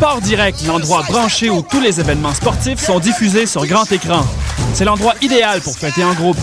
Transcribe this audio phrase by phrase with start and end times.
[0.00, 4.24] Sport Direct, l'endroit branché où tous les événements sportifs sont diffusés sur grand écran.
[4.72, 6.38] C'est l'endroit idéal pour fêter en groupe.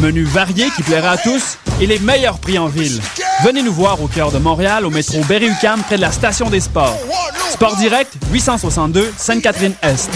[0.00, 3.02] Menu varié qui plaira à tous et les meilleurs prix en ville.
[3.44, 6.60] Venez nous voir au cœur de Montréal, au métro Berry-UQAM, près de la station des
[6.60, 6.96] sports.
[7.50, 10.10] Sport Direct, 862 Sainte-Catherine-Est.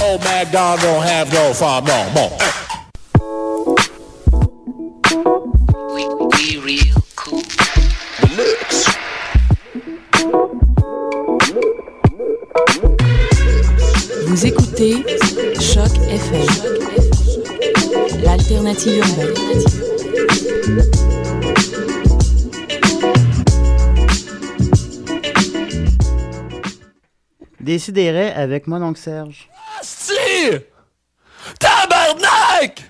[0.00, 0.20] Oh,
[18.76, 19.34] l'alternative urbaine.
[27.60, 29.48] Décidérez avec mon oncle Serge.
[29.82, 30.12] Si!
[31.58, 32.82] Tabarnak!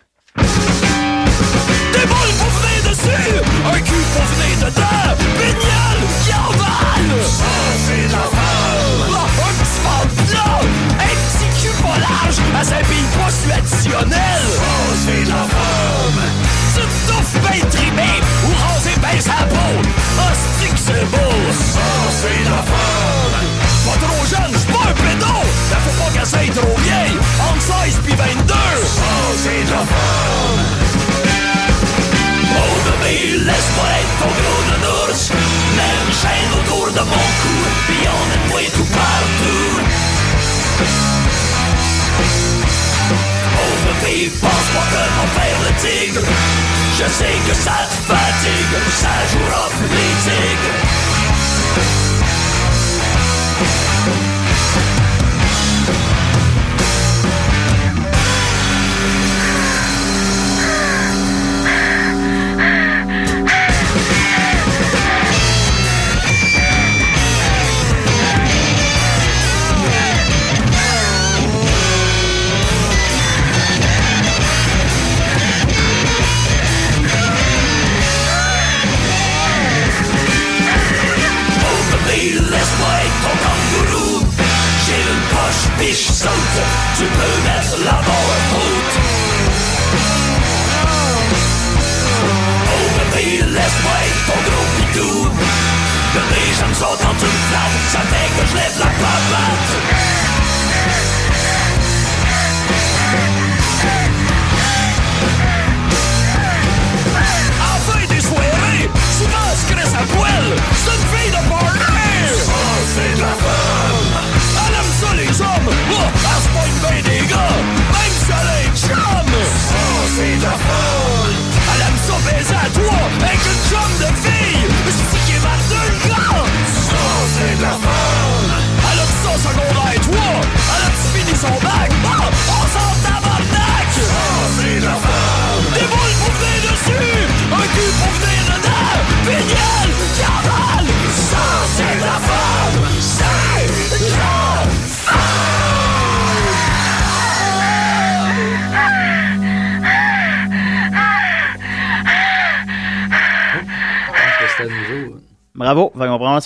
[1.92, 3.34] Des boules pour venir dessus!
[3.64, 5.14] Un cul pour venir dedans!
[5.38, 7.22] Bignol qui avale!
[7.24, 7.54] Ça,
[7.86, 8.24] c'est la
[12.54, 14.42] À s'habille pas sur additionnel!
[14.56, 14.72] Ça,
[15.04, 16.20] c'est la femme!
[16.74, 18.12] Tu te touffes ben trimé
[18.44, 19.72] ou raser ben sa peau!
[20.20, 21.34] Hostie que c'est beau!
[21.52, 21.88] Ça,
[22.20, 23.36] c'est la femme!
[23.86, 25.34] Pas trop jeune, j'suis pas un pédo!
[25.70, 27.18] Mais faut pas qu'elle soit trop vieille!
[27.48, 28.54] Entre 16 pis 22!
[28.54, 29.12] Ça,
[29.42, 30.86] c'est de la femme!
[32.58, 35.30] Oh bébé, laisse-moi être ton gros nounours
[35.76, 37.54] Mets une chaîne autour de mon cou
[37.86, 38.85] Puis emmène-moi tout
[44.26, 46.26] bébé, pense pas mon père le tigre.
[46.98, 51.05] Je sais que ça te fatigue Ça jouera plus les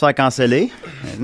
[0.00, 0.70] se faire canceller.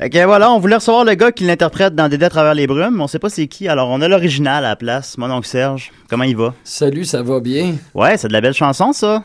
[0.00, 3.00] que voilà, on voulait recevoir le gars qui l'interprète dans Dédé à travers les brumes,
[3.00, 5.92] on sait pas c'est qui, alors on a l'original à la place, mon oncle Serge.
[6.08, 6.54] Comment il va?
[6.64, 7.74] Salut, ça va bien?
[7.94, 9.22] Ouais, c'est de la belle chanson ça.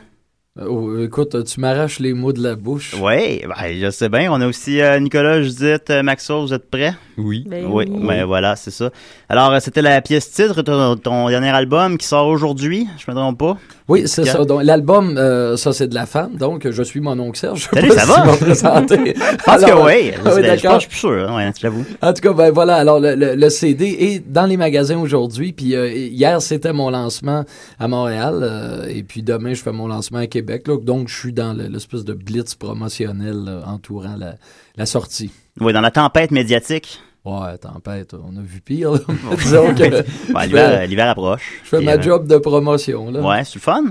[0.60, 2.94] Oh, écoute, tu m'arraches les mots de la bouche.
[3.00, 4.30] Ouais, ben, je sais bien.
[4.34, 6.94] On a aussi euh, Nicolas, Judith, euh, Maxo, vous êtes prêts?
[7.18, 7.46] Oui.
[7.48, 8.06] Ben oui, oui.
[8.06, 8.90] ben voilà, c'est ça.
[9.30, 13.10] Alors, euh, c'était la pièce titre de ton, ton dernier album qui sort aujourd'hui, je
[13.10, 13.58] me trompe pas?
[13.88, 14.44] Oui, c'est ça.
[14.44, 16.36] Donc, l'album, euh, ça, c'est de la femme.
[16.36, 17.70] Donc, je suis mon oncle Serge.
[17.74, 18.22] Je Salut, ça si va?
[18.36, 19.14] présenté.
[19.18, 20.12] Je pense Alors, que oui.
[20.26, 20.72] ah oui, je d'accord.
[20.74, 21.86] pense, je suis plus sûr, hein, ouais, j'avoue.
[22.02, 22.76] En tout cas, ben voilà.
[22.76, 25.54] Alors, le, le- le CD est dans les magasins aujourd'hui.
[25.54, 27.46] Puis euh, hier, c'était mon lancement
[27.80, 28.40] à Montréal.
[28.44, 30.39] euh, et puis demain, je fais mon lancement à Québec.
[30.42, 30.84] Là.
[30.84, 34.36] donc, je suis dans le- l'espèce de blitz promotionnel là, entourant la,
[34.76, 35.32] la sortie.
[35.60, 37.02] Oui, dans la tempête médiatique.
[37.26, 38.92] Ouais, tempête, on a vu pire.
[40.34, 41.60] Ouais, l'hiver, approche.
[41.64, 43.12] je fais ma euh, job de promotion.
[43.12, 43.22] Là.
[43.22, 43.84] Ouais, c'est le fun?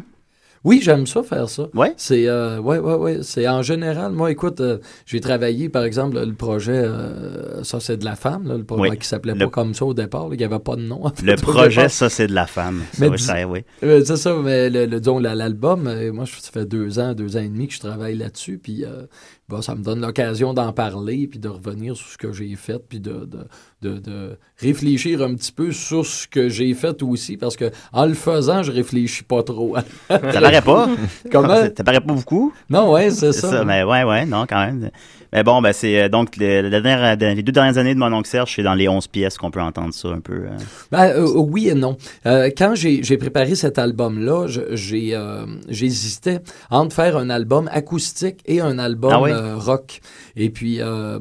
[0.65, 1.69] Oui, j'aime ça faire ça.
[1.75, 1.95] Ouais?
[1.97, 3.19] C'est euh, ouais, ouais, ouais.
[3.23, 7.97] C'est en général, moi, écoute, euh, j'ai travaillé, par exemple, le projet euh, Ça, c'est
[7.97, 8.99] de la femme, là, le projet Oui.
[8.99, 11.07] qui s'appelait Le- pas comme ça au départ, il n'y avait pas de nom.
[11.07, 12.83] en fait, Le projet, ça, c'est de la femme.
[12.99, 13.61] Mais dis- ça, oui.
[13.83, 17.37] Euh, c'est ça, mais le, le- l'album, euh, moi, je- ça fait deux ans, deux
[17.37, 18.85] ans et demi que je travaille là-dessus, puis
[19.49, 22.79] bon, ça me donne l'occasion d'en parler, puis de revenir sur ce que j'ai fait,
[22.79, 23.47] puis de, de,
[23.83, 28.07] de, de réfléchir un petit peu sur ce que j'ai fait aussi, parce que en
[28.07, 29.77] le faisant, je réfléchis pas trop.
[30.09, 30.89] Ça paraît pas.
[31.33, 31.63] Comment?
[31.77, 32.53] Ça paraît pas beaucoup.
[32.69, 33.51] Non, ouais, c'est C'est ça.
[33.51, 34.91] ça, mais ouais, ouais, non, quand même.
[35.33, 38.13] Mais bon, ben c'est euh, donc le- la dernière, les deux dernières années de mon
[38.13, 40.33] oncle Serge, c'est dans les 11 pièces qu'on peut entendre ça un peu.
[40.35, 40.57] euh.
[40.91, 41.97] Ben, euh, oui et non.
[42.27, 46.41] Euh, quand j'ai préparé cet album-là, j'ai euh, j'hésitais
[46.71, 49.31] entre faire un album acoustique et un album Ah oui?
[49.31, 50.01] euh, rock.
[50.41, 51.19] Et puis, euh,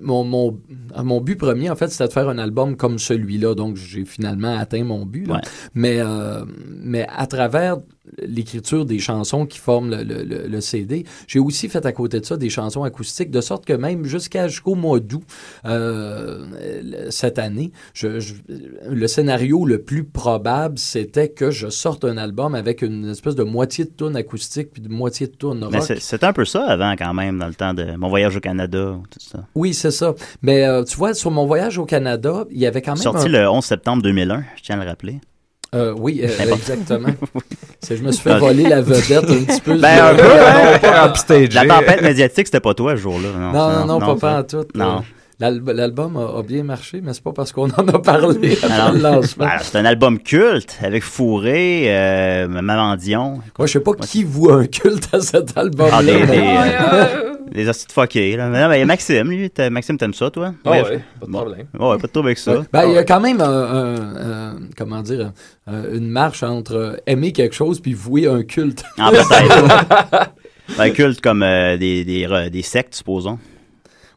[0.00, 0.58] mon, mon,
[1.02, 3.54] mon but premier, en fait, c'était de faire un album comme celui-là.
[3.54, 5.26] Donc, j'ai finalement atteint mon but.
[5.26, 5.34] là.
[5.34, 5.40] Ouais.
[5.74, 6.44] Mais, euh,
[6.82, 7.78] mais à travers
[8.22, 12.20] l'écriture des chansons qui forment le, le- le- le CD, j'ai aussi fait à côté
[12.20, 15.22] de ça des chansons acoustiques, de sorte que même jusqu'à jusqu'au mois d'août
[15.64, 18.34] euh, cette année, je, je-
[18.88, 23.42] le scénario le plus probable, c'était que je sorte un album avec une espèce de
[23.42, 25.82] moitié de tune acoustique puis de moitié de tune rock.
[25.98, 28.94] c'était un peu ça avant quand même, dans le temps de mon voyage au Canada,
[29.10, 29.40] tout ça.
[29.54, 30.14] Oui, c'est ça.
[30.42, 33.26] Mais euh, tu vois, sur mon voyage au Canada, il y avait quand même Sorti
[33.26, 35.20] un- le 11 septembre 2001, je tiens à le rappeler.
[35.74, 37.08] Euh, oui, euh, exactement.
[37.90, 39.76] Je me suis fait voler la vedette un petit peu.
[39.78, 41.46] Ben, un peu, hein?
[41.52, 43.28] La tempête médiatique, c'était pas toi ce jour-là.
[43.36, 44.64] Non, Non, non, non, pas, pas en tout.
[44.74, 44.98] Non.
[44.98, 45.00] Euh,
[45.40, 49.02] l'al- L'album a, a bien marché, mais c'est pas parce qu'on en a parlé le
[49.02, 49.44] lancement.
[49.46, 53.40] alors, c'est un album culte avec Fourré, euh, Maman Dion.
[53.58, 55.98] Moi, je sais pas qui voit un culte à cet album-là.
[56.78, 57.08] Ah,
[57.54, 58.48] euh, des hosties de fuckés, là.
[58.48, 60.52] Mais non, mais Maxime, lui, t'as- Maxime, t'aimes ça, toi?
[60.64, 61.38] Ah Ouais, ouais, pas de bon.
[61.38, 61.66] problème.
[61.78, 62.62] Ouais, ouais, pas de trouble avec ça.
[62.72, 65.32] Ben, il y a quand même un, un- un- comment dire,
[65.66, 68.82] un- une marche entre euh, aimer quelque chose puis vouer un culte.
[68.98, 70.32] Ah, peut-être.
[70.78, 73.38] un culte comme euh, des, des, des sectes, supposons.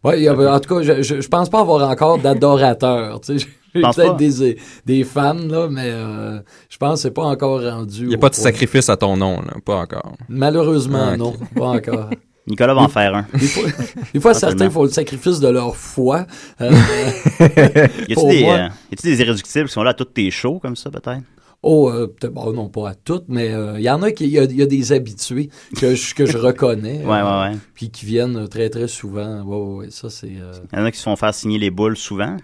[0.04, 0.10] A-
[0.56, 3.20] en tout cas, je, je, je pense pas avoir encore d'adorateurs.
[3.22, 7.24] Tu sais, j'ai peut-être des, des fans là, mais euh, je pense que c'est pas
[7.24, 8.04] encore rendu.
[8.04, 8.44] Il n'y a pas de point.
[8.44, 9.56] sacrifice à ton nom, là.
[9.66, 10.14] Pas encore.
[10.30, 12.10] Malheureusement, Ah, non, pas encore.
[12.48, 13.26] Nicolas va en faire un.
[13.38, 13.64] Des fois,
[14.14, 16.26] des fois, certains font le sacrifice de leur foi.
[16.62, 16.72] Euh,
[18.08, 20.76] Y des, euh, y a-tu des irréductibles qui sont là à toutes tes shows, comme
[20.76, 21.22] ça, peut-être?
[21.64, 24.30] oh, euh, bon, non, pas à toutes, mais euh, il y en a qui, il
[24.32, 27.02] y a, il y a des habitués que je, que je reconnais.
[27.06, 27.58] Ouais, euh, ouais, ouais.
[27.74, 29.42] Puis qui viennent très, très souvent.
[29.44, 30.28] Ouais, ouais, ouais, ça, c'est.
[30.28, 32.38] euh, Il y en a qui se font faire signer les boules souvent.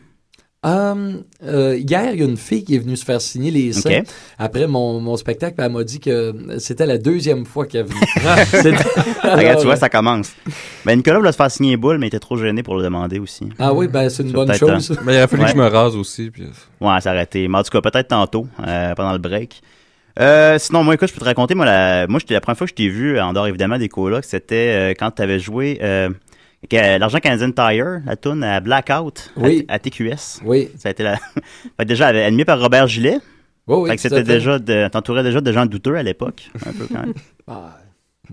[0.66, 1.14] Euh,
[1.46, 4.04] euh, hier, il y a une fille qui est venue se faire signer les seins
[4.40, 5.56] après mon, mon spectacle.
[5.58, 8.46] Elle m'a dit que c'était la deuxième fois qu'elle venait.
[8.46, 8.78] C'était-
[9.24, 10.32] Regarde, Alors, tu vois, ça commence.
[10.86, 12.84] Ben, Nicolas voulait se faire signer les boules, mais il était trop gêné pour le
[12.84, 13.50] demander aussi.
[13.60, 14.98] Ah oui, ben c'est une C'est bonne chose.
[15.04, 15.50] Mais il aurait fallu Ouais.
[15.52, 16.30] que je me rase aussi.
[16.32, 16.44] Puis...
[16.80, 17.48] Ouais, ça a arrêté.
[17.48, 19.62] Mais en tout cas, peut-être tantôt, euh, pendant le break.
[20.20, 22.68] Euh, sinon, moi, écoute, je peux te raconter, moi, la, moi, j'étais la première fois
[22.68, 25.80] que je t'ai vu, en dehors évidemment des colocs, c'était euh, quand tu avais joué
[25.82, 26.10] euh,
[26.70, 29.66] que- l'Argent Canadian Tire, la tune à Blackout, à- Oui.
[29.68, 30.42] à, TQS.
[30.46, 31.18] Oui, Ça a été la...
[31.78, 33.20] fait déjà, animé par Robert Gillet.
[33.68, 33.90] oui, oui.
[33.90, 36.50] fait que c'était déjà, de, t'entourais déjà de gens douteux à l'époque.
[36.66, 37.14] Un peu quand même.
[37.48, 37.78] Ah,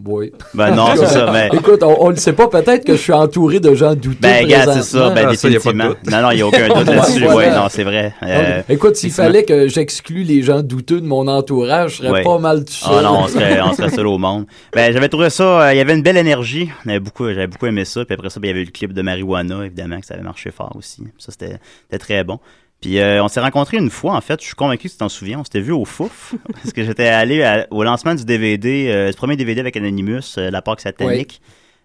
[0.07, 0.33] oui.
[0.55, 1.49] Ben non, c'est ça, mais...
[1.53, 4.21] Écoute, on, on le sait pas, peut-être que je suis entouré de gens douteux.
[4.21, 5.95] Ben, gars, c'est ça, ben, Ah, définitivement.
[6.09, 7.25] Non, non, il n'y a aucun doute là-dessus.
[7.25, 7.37] Voilà.
[7.37, 8.15] Ouais, non, c'est vrai.
[8.23, 12.39] Euh, Écoute, s'il fallait que j'exclue les gens douteux de mon entourage, je serais pas
[12.39, 12.93] mal tout seul.
[12.99, 14.47] Ah non, on serait, on serait seul au monde.
[14.73, 16.71] Ben, j'avais trouvé ça, euh, il y avait une belle énergie.
[17.01, 18.05] Beaucoup, j'avais beaucoup aimé ça.
[18.05, 20.15] Puis après ça, ben, il y avait eu le clip de Marijuana, évidemment, que ça
[20.15, 21.03] avait marché fort aussi.
[21.19, 21.59] Ça, c'était
[21.99, 22.39] très bon.
[22.81, 24.41] Puis euh, on s'est rencontrés une fois, en fait.
[24.41, 25.41] Je suis convaincu que tu t'en souviens.
[25.41, 26.35] On s'était vu au Fouf.
[26.55, 30.21] parce que j'étais allé à- au lancement du DVD, euh, ce premier DVD avec Anonymous,
[30.39, 31.41] euh, La Parc Satanique.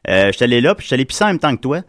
[0.08, 1.78] Euh, j'étais allé là, puis j'étais allé pisser en même temps que toi.
[1.78, 1.84] Là,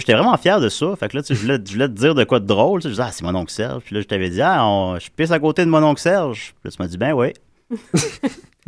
[0.00, 0.94] j'étais vraiment fier de ça.
[0.98, 2.80] Fait que là, tu sais, je voulais, je voulais te dire de quoi de drôle.
[2.80, 3.82] Tu sais, Je disais, ah, c'est mon oncle Serge.
[3.84, 6.54] Puis là, je t'avais dit, ah, on- je pisse à côté de mon oncle Serge.
[6.60, 7.32] Puis là, tu m'as dit, ben oui.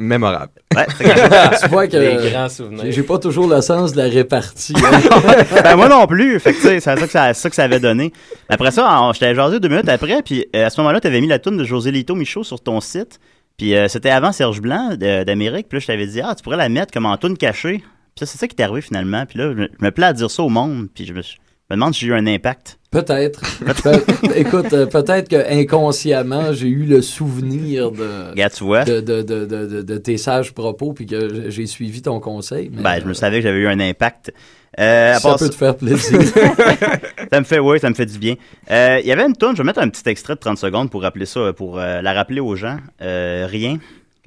[0.02, 0.52] Mémorable.
[0.76, 0.87] Ouais.
[1.62, 2.85] Tu vois que Des grands souvenirs.
[2.90, 4.75] j'ai pas toujours le sens de la répartie.
[4.76, 5.44] hein.
[5.62, 6.38] ben moi non plus.
[6.40, 8.12] Fait que c'est ça que ça, ça que ça avait donné.
[8.49, 11.21] Après ça, je t'avais jasé deux minutes après, puis euh, à ce moment-là, tu avais
[11.21, 13.21] mis la toune de José Lito Michaud sur ton site.
[13.59, 15.68] Puis euh, c'était avant Serge Blanc d'Amérique.
[15.68, 17.78] Puis là, je t'avais dit, ah, tu pourrais la mettre comme en toune cachée.
[17.78, 19.25] Puis ça, c'est ça qui t'est arrivé finalement.
[19.26, 20.88] Puis là, je, je me plais à dire ça au monde.
[20.94, 21.37] Puis je me, je
[21.71, 22.78] me demande si j'ai eu un impact.
[22.92, 23.40] Peut-être.
[23.82, 28.84] Pe- écoute, euh, peut-être que inconsciemment, j'ai eu le souvenir de, Regarde, tu vois.
[28.84, 32.70] de, de, de, de, tes sages propos puis que j'ai suivi ton conseil.
[32.72, 34.32] mais, Ben, je me euh, savais que j'avais eu un impact.
[34.78, 36.20] Euh, à ça part peut ça- te faire plaisir.
[37.32, 38.34] ça me fait, oui, ça me fait du bien.
[38.70, 40.90] Euh, Il y avait une tonne, je vais mettre un petit extrait de 30 secondes
[40.90, 42.76] pour rappeler ça, pour la rappeler aux gens.
[43.00, 43.78] Rien.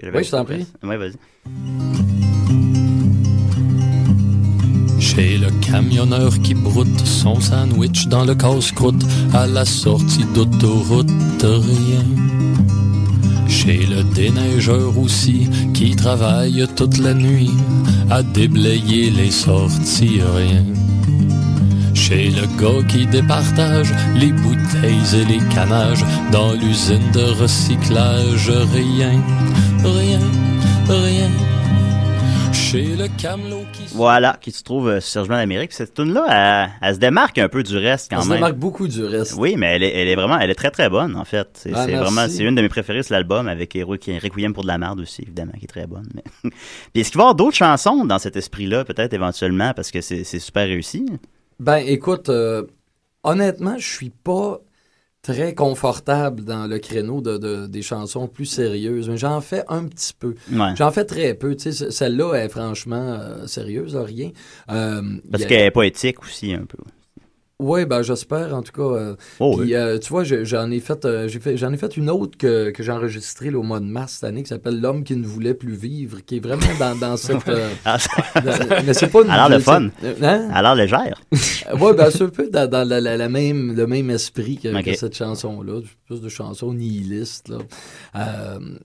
[0.01, 0.65] que Oui, je t'en prie.
[0.83, 2.24] Oui, vas-y.
[5.05, 11.11] Chez le camionneur qui broute son sandwich dans le casse-croûte à la sortie d'autoroute,
[11.43, 12.05] rien.
[13.47, 17.51] Chez le déneigeur aussi, qui travaille toute la nuit
[18.09, 20.65] à déblayer les sorties rien.
[21.93, 29.21] Chez le gars qui départage les bouteilles et les canages dans l'usine de recyclage, rien,
[29.83, 30.19] rien,
[30.89, 31.54] rien.
[32.55, 35.73] Chez le camelot qui Voilà, qui se trouve euh, sur Blanc d'Amérique.
[35.73, 38.37] Cette tune-là, elle, elle se démarque un peu du reste quand On se même.
[38.37, 39.35] démarque beaucoup du reste.
[39.37, 41.47] Oui, mais elle est, elle est vraiment, elle est très très bonne en fait.
[41.53, 44.63] C'est Ah, c'est vraiment, c'est une de mes préférées sur l'album avec Requ- Requiem pour
[44.63, 46.07] de la merde aussi, évidemment, qui est très bonne.
[46.15, 46.23] Mais...
[46.93, 50.01] Puis est-ce qu'il va y avoir d'autres chansons dans cet esprit-là, peut-être éventuellement, parce que
[50.01, 51.05] c'est c'est super réussi?
[51.59, 52.63] Ben, écoute, euh,
[53.23, 54.59] honnêtement, je suis pas
[55.25, 59.09] très confortable dans le créneau de, de- des chansons plus sérieuses.
[59.09, 60.35] Mais j'en fais un petit peu.
[60.51, 60.75] Ouais.
[60.75, 61.55] J'en fais très peu.
[61.55, 64.31] Tu sais, ce- celle-là est franchement euh, sérieuse, là, rien.
[64.71, 65.01] Euh,
[65.31, 66.77] Parce a- qu'elle est poétique aussi un peu.
[67.57, 68.81] Oui, ben j'espère en tout cas.
[68.97, 69.75] euh, Oh, puis, oui.
[69.75, 72.37] euh, tu vois, je- j'en ai fait, euh, j'ai fait, j'en ai fait une autre
[72.37, 75.15] que, que j'ai enregistrée là, au mois de mars cette année qui s'appelle L'homme qui
[75.15, 77.47] ne voulait plus vivre, qui est vraiment dans, dans cette.
[77.47, 77.97] euh, Ah,
[78.43, 79.27] dans- mais c'est pas une.
[79.27, 79.83] Elle a l'air le fun.
[79.85, 79.89] Hein?
[80.21, 81.21] Elle a l'air légère.
[81.79, 84.93] Oui, ben c'est un peu dans, dans la, la- la même, le même esprit que,
[84.93, 87.47] cette chanson-là, plus de chansons nihilistes.
[87.47, 87.59] Là.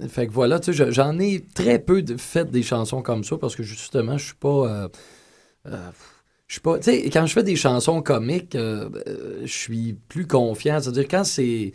[0.09, 3.25] Fait que voilà, tu sais, je- j'en ai très peu de, fait des chansons comme
[3.25, 4.89] ça parce que justement, je suis pas.
[5.67, 5.77] euh,
[6.51, 6.81] je suis pas.
[6.81, 10.81] Tu sais, quand je fais des chansons comiques, euh, euh, je suis plus confiant.
[10.81, 11.73] C'est-à-dire, quand c'est.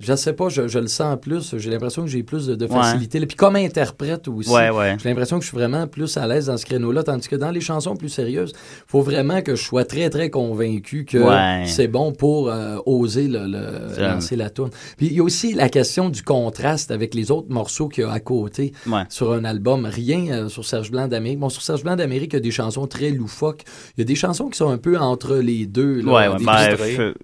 [0.00, 1.56] Je sais pas, je, je le sens plus.
[1.56, 2.70] J'ai l'impression que j'ai plus de, de Ouais.
[2.72, 3.20] facilité.
[3.20, 3.26] là.
[3.26, 4.96] Puis comme interprète aussi, Ouais, ouais.
[5.00, 7.04] j'ai l'impression que je suis vraiment plus à l'aise dans ce créneau-là.
[7.04, 8.52] Tandis que dans les chansons plus sérieuses,
[8.88, 11.66] faut vraiment que je sois très, très convaincu que Ouais.
[11.68, 14.14] c'est bon pour euh, oser le, le- Ça.
[14.14, 14.70] lancer la tourne.
[14.96, 18.06] Puis il y a aussi la question du contraste avec les autres morceaux qu'il y
[18.06, 19.02] a à côté Ouais.
[19.10, 19.86] sur un album.
[19.86, 21.38] Rien euh, sur Serge Blanc d'Amérique.
[21.38, 23.62] Bon, sur Serge Blanc d'Amérique, il y a des chansons très loufoques.
[23.96, 26.00] Il y a des chansons qui sont un peu entre les deux.
[26.00, 27.14] là, Ouais, ouais, des- ben,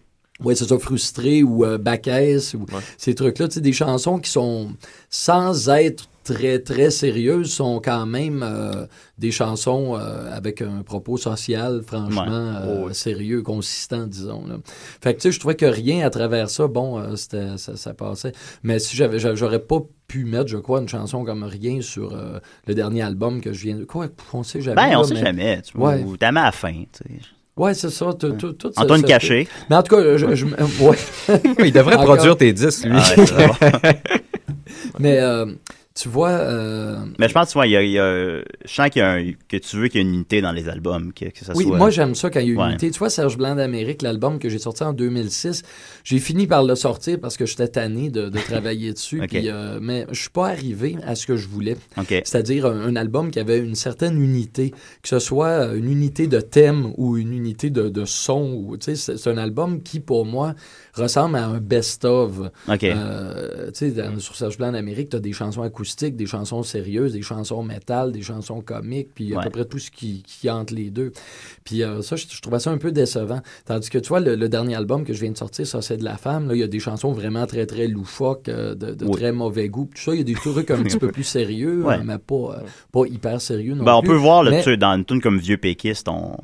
[0.44, 1.78] oui, c'est ça, frustré ou euh,
[2.54, 2.66] ou
[2.98, 3.48] ces trucs-là.
[3.48, 4.72] Tu sais, des chansons qui sont,
[5.08, 8.86] sans être très, très sérieuses, sont quand même euh,
[9.18, 14.46] des chansons euh, avec un propos social franchement euh, Oh, sérieux, consistant, disons.
[14.46, 14.56] Là.
[15.02, 17.76] Fait que, tu sais, je trouvais que rien à travers ça, bon, euh, c'était, ça,
[17.76, 18.32] ça passait.
[18.62, 22.14] Mais si j'avais, j'a- j'aurais pas pu mettre, je crois, une chanson comme rien sur
[22.14, 23.84] euh, le dernier album que je viens de...
[23.84, 24.76] Quoi, on sait jamais.
[24.76, 25.62] Ben, on là, sait mais- jamais.
[25.62, 26.04] Tu vois, Ouais.
[26.04, 26.72] ou t'as à la fin.
[26.92, 27.20] tu sais.
[27.56, 28.12] Ouais, c'est ça.
[28.18, 29.48] tout- tout- tout Antoine ce- Caché.
[29.68, 30.34] Mais en tout cas, je...
[30.34, 30.46] je-
[30.80, 30.96] ouais.
[31.64, 32.92] Il devrait produire tes disques, lui.
[32.96, 33.36] Ah ouais, ça.
[34.98, 35.46] Mais euh,
[36.00, 38.74] tu vois, euh, Mais je pense, tu vois, il y a, il y a- je
[38.74, 40.68] sens qu'il y a un- que tu veux qu'il y ait une unité dans les
[40.68, 41.76] albums, que, que ça oui, soit...
[41.78, 42.68] moi j'aime ça quand il y a une Ouais.
[42.70, 42.90] unité.
[42.90, 45.62] Tu vois, Serge Blanc d'Amérique, l'album que j'ai sorti en 2006,
[46.04, 49.20] j'ai fini par le sortir parce que j'étais tanné de, de travailler dessus.
[49.50, 51.76] Euh, mais je suis pas arrivé à ce que je voulais.
[52.08, 54.70] C'est-à-dire un, un album qui avait une certaine unité,
[55.02, 58.52] que ce soit euh, une unité de thème ou une unité de, de son.
[58.52, 60.54] ou, tu sais, C'est c'est un album qui, pour moi,
[61.00, 62.38] ressemble à un best-of.
[62.68, 62.84] OK.
[62.84, 66.62] Euh, tu sais, dans- sur Serge Blanc d'Amérique, tu as des chansons acoustiques, des chansons
[66.62, 69.44] sérieuses, des chansons métal, des chansons comiques, puis à Ouais.
[69.44, 71.12] peu près tout ce qui, qui entre les deux.
[71.64, 73.40] Puis euh, ça, je, je trouvais ça un peu décevant.
[73.64, 75.96] Tandis que, tu vois, le, le dernier album que je viens de sortir, ça, c'est
[75.96, 76.48] de la femme.
[76.48, 79.12] Là, il y a des chansons vraiment très, très loufoques, euh, de, de Oui.
[79.12, 79.88] très mauvais goût.
[79.94, 81.94] Tout ça, il y a des trucs un petit peu plus sérieux, Ouais.
[81.94, 84.10] hein, mais pas, euh, pas hyper sérieux non Ben, on plus.
[84.10, 86.36] peut voir, là, Mais- tu dans une tune comme Vieux Péquiste, on,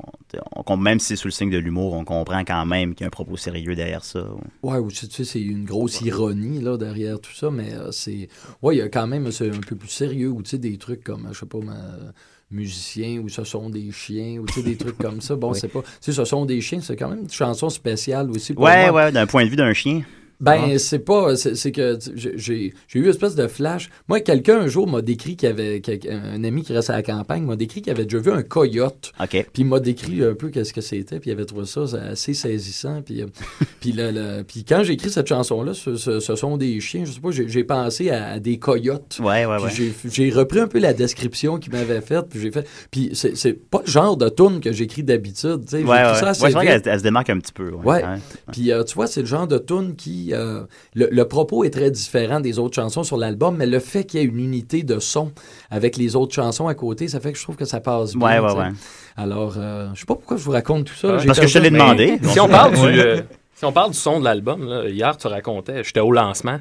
[0.65, 3.05] on- même si c'est sous le signe de l'humour, on comprend quand même qu'il y
[3.05, 4.25] a un propos sérieux derrière ça.
[4.63, 8.27] Ouais, ou tu sais, c'est une grosse ironie là, derrière tout ça, mais euh, c'est.
[8.61, 10.77] Ouais, il y a quand même c'est un peu plus sérieux, ou tu sais, des
[10.77, 12.11] trucs comme, je sais pas, ma-
[12.49, 15.35] musiciens, ou ce sont des chiens, ou tu sais, des trucs comme ça.
[15.35, 15.81] Bon, c'est pas.
[15.81, 18.53] Tu sais, ce sont des chiens, c'est quand même une chanson spéciale aussi.
[18.53, 19.05] Pour Ouais, moi.
[19.05, 20.01] ouais, d'un point de vue d'un chien.
[20.39, 21.35] Ben, c'est pas.
[21.35, 23.89] C'est que j'ai- eu une espèce de flash.
[24.07, 25.81] Moi, quelqu'un un jour m'a décrit qu'il y avait.
[26.09, 29.11] Un ami qui reste à la campagne m'a décrit qu'il avait déjà vu un coyote.
[29.19, 29.29] OK.
[29.29, 32.33] Puis il m'a décrit un peu qu'est-ce que c'était, puis il avait trouvé ça assez
[32.33, 33.01] saisissant.
[33.01, 33.25] Puis, euh,
[33.79, 37.03] puis, le- le- puis quand j'ai écrit cette chanson-là, ce, ce- ce sont des chiens,
[37.05, 39.17] je sais pas, j'ai pensé à, à des coyotes.
[39.19, 39.71] Ouais, ouais, ouais.
[40.05, 42.67] j'ai- repris un peu la description qu'il m'avait faite, puis j'ai fait.
[42.91, 45.61] Puis c'est c'est pas le genre de tune que j'écris d'habitude.
[45.65, 45.79] tu sais.
[45.79, 46.13] J'ai Ouais, ouais.
[46.15, 46.83] ça Ouais, vrai vite.
[46.83, 47.71] qu'elle elle se démarque un petit peu.
[47.71, 47.85] Ouais.
[47.85, 48.03] Ouais.
[48.03, 48.17] Ouais.
[48.51, 50.26] Puis euh, tu vois, c'est le genre de tune qui.
[50.33, 50.61] Euh,
[50.95, 54.19] le, le propos est très différent des autres chansons sur l'album, mais le fait qu'il
[54.19, 55.31] y ait une unité de son
[55.69, 58.27] avec les autres chansons à côté, ça fait que je trouve que ça passe bien.
[58.27, 58.59] Ouais, ouais, tu sais.
[58.59, 58.73] ouais.
[59.15, 61.17] Alors, euh, je sais pas pourquoi je vous raconte tout ça.
[61.25, 62.19] Parce que je te l'ai demandé.
[62.23, 63.21] Si on parle du, euh,
[63.55, 66.59] si on parle du son de l'album, hier tu racontais, j'étais au lancement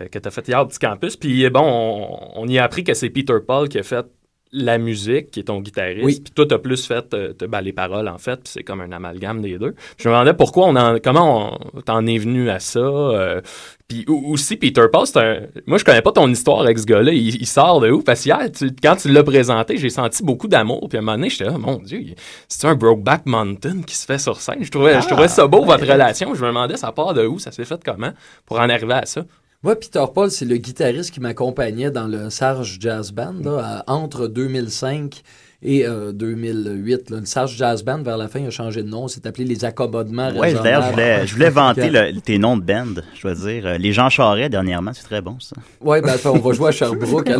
[0.00, 2.64] euh, que tu as fait hier au petit campus, puis bon, on, on y a
[2.64, 4.06] appris que c'est Peter Paul qui a fait
[4.54, 6.20] la musique, qui est ton guitariste, Oui.
[6.22, 8.92] puis toi t'as plus fait euh, ben, les paroles en fait, puis c'est comme un
[8.92, 9.74] amalgame des deux.
[9.98, 13.40] Je me demandais pourquoi on en, comment on t'en es venu à ça, euh,
[13.88, 17.12] puis aussi Peter Paul, c'est un, moi je connais pas ton histoire avec ce gars-là,
[17.12, 20.48] il, il sort de où Parce qu'hier, tu- quand tu l'as présenté, j'ai senti beaucoup
[20.48, 22.04] d'amour, puis à un moment donné, j'étais là, mon Dieu,
[22.48, 24.58] c'est un Brokeback Mountain qui se fait sur scène.
[24.62, 26.34] Je trouvais, je trouvais ça beau votre relation.
[26.34, 28.12] Je me demandais ça part de où, ça s'est fait comment
[28.44, 29.22] pour en arriver à ça?
[29.62, 33.92] Moi, Peter Paul, c'est le guitariste qui m'accompagnait dans le Sarge Jazz Band là, à-
[33.92, 35.22] entre 2005
[35.62, 37.10] et euh, 2008.
[37.10, 37.18] là.
[37.20, 39.08] Le Sarge Jazz Band, vers la fin, a changé de nom.
[39.08, 42.62] C'est appelé les accommodements Ouais, d'ailleurs, je voulais, je voulais vanter le- tes noms de
[42.62, 43.66] band, je dois dire.
[43.66, 45.54] Euh, Les Jean Charest, dernièrement, c'est très bon, ça.
[45.80, 47.28] Ouais, ben, on va jouer à Sherbrooke.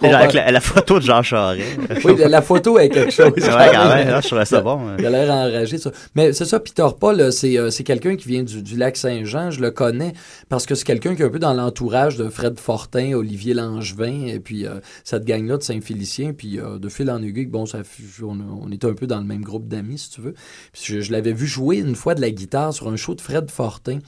[0.00, 1.78] Genre va- avec la, la photo de Jean Charest.
[2.04, 3.32] Oui, la, la photo est quelque chose.
[3.36, 4.80] Ouais, quand même, là, je trouvais ça bon.
[4.98, 5.90] Il a l'air enragé, ça.
[6.14, 8.96] Mais c'est ça, Peter Paul, euh, c'est euh, c'est quelqu'un qui vient du, du lac
[8.96, 9.50] Saint-Jean.
[9.50, 10.12] Je le connais
[10.48, 14.26] parce que c'est quelqu'un qui est un peu dans l'entourage de Fred Fortin, Olivier Langevin,
[14.26, 16.32] et puis euh, cette gang-là de Saint-Félicien.
[16.32, 17.80] Puis euh, de fil en aiguille, bon, ça,
[18.22, 20.34] on, on était un peu dans le même groupe d'amis, si tu veux.
[20.72, 23.20] Puis je, je l'avais vu jouer une fois de la guitare sur un show de
[23.20, 23.98] Fred Fortin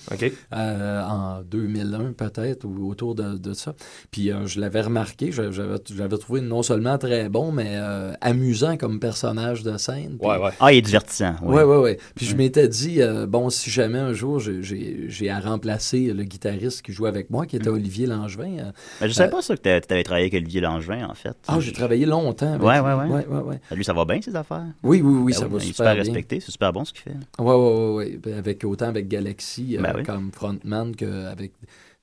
[0.52, 3.74] euh, en 2001 peut-être ou autour de, de ça.
[4.10, 8.76] Puis euh, je l'avais remarqué, je- j'avais trouvé non seulement très bon, mais euh, amusant
[8.76, 10.16] comme personnage de scène.
[10.20, 10.50] Puis- Ouais, ouais.
[10.60, 11.34] Ah, il est divertissant.
[11.42, 11.56] oui.
[11.56, 11.98] Ouais, ouais, ouais.
[12.14, 16.82] Puis je m'étais dit, euh, bon, si jamais un jour j'ai- à remplacer le guitariste
[16.82, 18.58] qui jouait avec moi, qui était Olivier Langevin.
[18.58, 21.36] euh, Mais je savais pas ça que tu avais travaillé avec Olivier Langevin, en fait.
[21.48, 22.58] ah, j'ai travaillé longtemps.
[22.68, 23.26] Avec Ouais, ouais, ouais.
[23.26, 23.76] ouais, ouais, ouais.
[23.76, 24.66] Lui, ça va bien, ses affaires?
[24.82, 26.02] Oui, oui, oui, Ben ça oui, va il est super, super bien.
[26.04, 27.16] respecté, c'est super bon ce qu'il fait.
[27.38, 28.16] Ouais, ouais.
[28.22, 30.02] Ben, Avec, autant avec Galaxy euh, Ben oui.
[30.04, 31.52] comme frontman qu'avec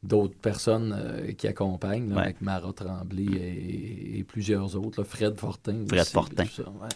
[0.03, 5.37] d'autres personnes euh, qui accompagnent, là, avec Mara Tremblay et, et plusieurs autres, là, Fred
[5.39, 5.85] Fortin.
[5.87, 6.43] Fred aussi, Fortin.
[6.45, 6.89] tout ça, ouais.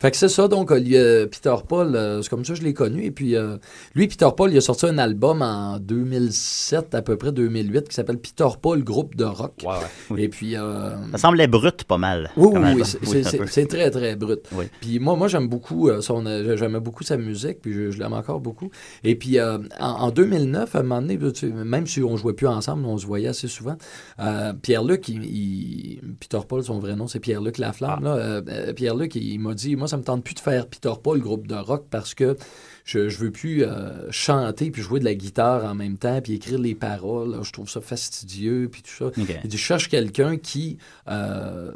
[0.00, 2.72] Fait que c'est ça, donc, euh, Peter Paul, euh, c'est comme ça que je l'ai
[2.72, 3.04] connu.
[3.04, 3.58] Et puis, euh,
[3.94, 7.94] lui, Peter Paul, il a sorti un album en 2007, à peu près 2008, qui
[7.94, 9.52] s'appelle Peter Paul, groupe de rock.
[9.62, 9.74] Ouais, ouais.
[10.10, 10.22] Oui.
[10.22, 12.30] Et puis, euh, Ça semblait brut pas mal.
[12.36, 12.84] oui, oui, oui,
[13.24, 14.40] c'est- Oui, très, très brut.
[14.52, 14.64] Oui.
[14.80, 16.24] Puis moi, moi j'aime beaucoup euh, son,
[16.56, 18.70] j'aimais beaucoup sa musique, puis je, je l'aime encore beaucoup.
[19.04, 22.16] Et puis euh, en, en 2009, à un moment donné, tu sais, même si on
[22.16, 23.76] jouait plus ensemble, on se voyait assez souvent.
[24.18, 28.04] euh, Pierre-Luc, il, il- Peter Paul, son vrai nom, c'est Pierre-Luc Laflamme.
[28.04, 28.14] là.
[28.16, 31.20] Euh, euh, Pierre-Luc, il, m'a dit, moi, ça me tente plus de faire Peter Paul,
[31.20, 32.36] groupe de rock, parce que
[32.84, 36.32] je, je veux plus euh, chanter puis jouer de la guitare en même temps puis
[36.34, 37.30] écrire les paroles.
[37.32, 37.38] là.
[37.42, 39.06] je trouve ça fastidieux puis tout ça.
[39.06, 39.38] Ok.
[39.44, 41.70] Il dit, je cherche quelqu'un qui, euh,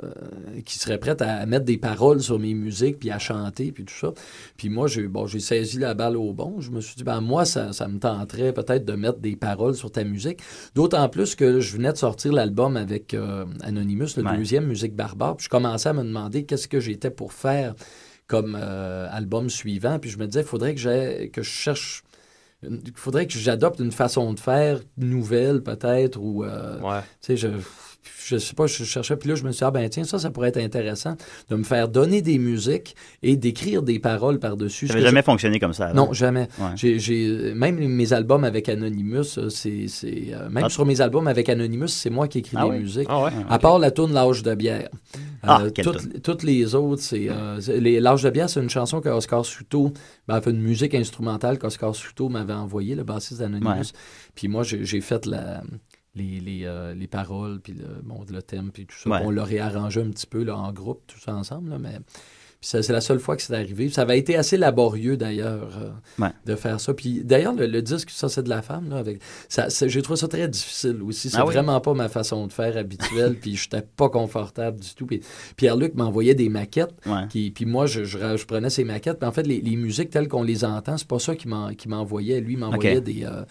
[0.65, 3.95] qui serait prêt à mettre des paroles sur mes musiques, puis à chanter, puis tout
[3.95, 4.13] ça.
[4.57, 6.61] Puis moi, j'ai bon, j'ai saisi la balle au bon.
[6.61, 9.75] Je me suis dit, ben moi, ça, ça me tenterait peut-être de mettre des paroles
[9.75, 10.41] sur ta musique.
[10.75, 14.37] D'autant plus que je venais de sortir l'album avec euh, Anonymous, le Ouais.
[14.37, 15.37] deuxième, Musique Barbare.
[15.37, 17.75] Puis je commençais à me demander qu'est-ce que j'étais pour faire
[18.27, 19.99] comme euh, album suivant.
[19.99, 22.03] Puis je me disais, il faudrait que, que je cherche...
[22.63, 26.45] Il faudrait que j'adopte une façon de faire nouvelle, peut-être, ou...
[26.45, 27.01] euh, Ouais.
[27.21, 27.49] tu sais, je,
[28.25, 30.19] je sais pas, je cherchais, puis là, je me suis dit, ah ben tiens, ça,
[30.19, 31.15] ça pourrait être intéressant
[31.51, 34.87] de me faire donner des musiques et d'écrire des paroles par-dessus.
[34.87, 35.93] Ça Ce n'avait que jamais je- fonctionné comme ça.
[35.93, 36.49] Non, jamais.
[36.59, 36.69] Ouais.
[36.77, 40.69] J'ai, j'ai- même mes albums avec Anonymous, euh, c'est, c'est, même Ah.
[40.71, 42.79] sur mes albums avec Anonymous, c'est moi qui écris Ah les oui?
[42.79, 43.09] musiques.
[43.11, 43.31] Ah ouais.
[43.51, 44.89] À part la tourne L'âge de bière.
[45.47, 45.71] Ah, Euh,
[46.23, 47.29] toutes, les autres, c'est.
[47.29, 49.93] euh, c'est- les- L'âge de bière, c'est une chanson qu'Oscar Souto,
[50.29, 53.71] ben, fait une musique instrumentale qu'Oscar Souto m'avait envoyée, le bassiste d'Anonymous.
[53.71, 53.83] Ouais.
[54.35, 55.63] Puis moi, j'ai fait la,
[56.15, 59.11] les, les, euh, les paroles, puis le, bon, le thème, puis tout ça.
[59.11, 59.19] Ouais.
[59.23, 61.71] On l'a réarrangé un petit peu là, en groupe, tout ça ensemble.
[61.71, 61.99] là, mais
[62.67, 63.89] c'est la seule fois que c'est arrivé.
[63.91, 65.91] Ça avait été assez laborieux, d'ailleurs, euh,
[66.23, 66.31] Ouais.
[66.47, 66.95] de faire ça.
[66.95, 68.89] Puis d'ailleurs, le, le disque, ça, c'est de la femme.
[68.91, 71.29] Là, avec, ça, j'ai trouvé ça très difficile aussi.
[71.31, 71.53] C'est Ah oui?
[71.53, 73.37] vraiment pas ma façon de faire habituelle.
[73.41, 75.07] puis j'étais pas confortable du tout.
[75.07, 75.21] Puis
[75.57, 76.95] Pierre-Luc m'envoyait des maquettes.
[77.07, 77.29] Ouais.
[77.29, 79.19] Qui, puis moi, je, je, prenais ces maquettes.
[79.19, 81.75] Puis en fait, les, les musiques telles qu'on les entend, c'est pas ça qu'il m'en-
[81.75, 82.41] qu'il m'envoyait.
[82.41, 83.43] Lui, il m'envoyait des, euh,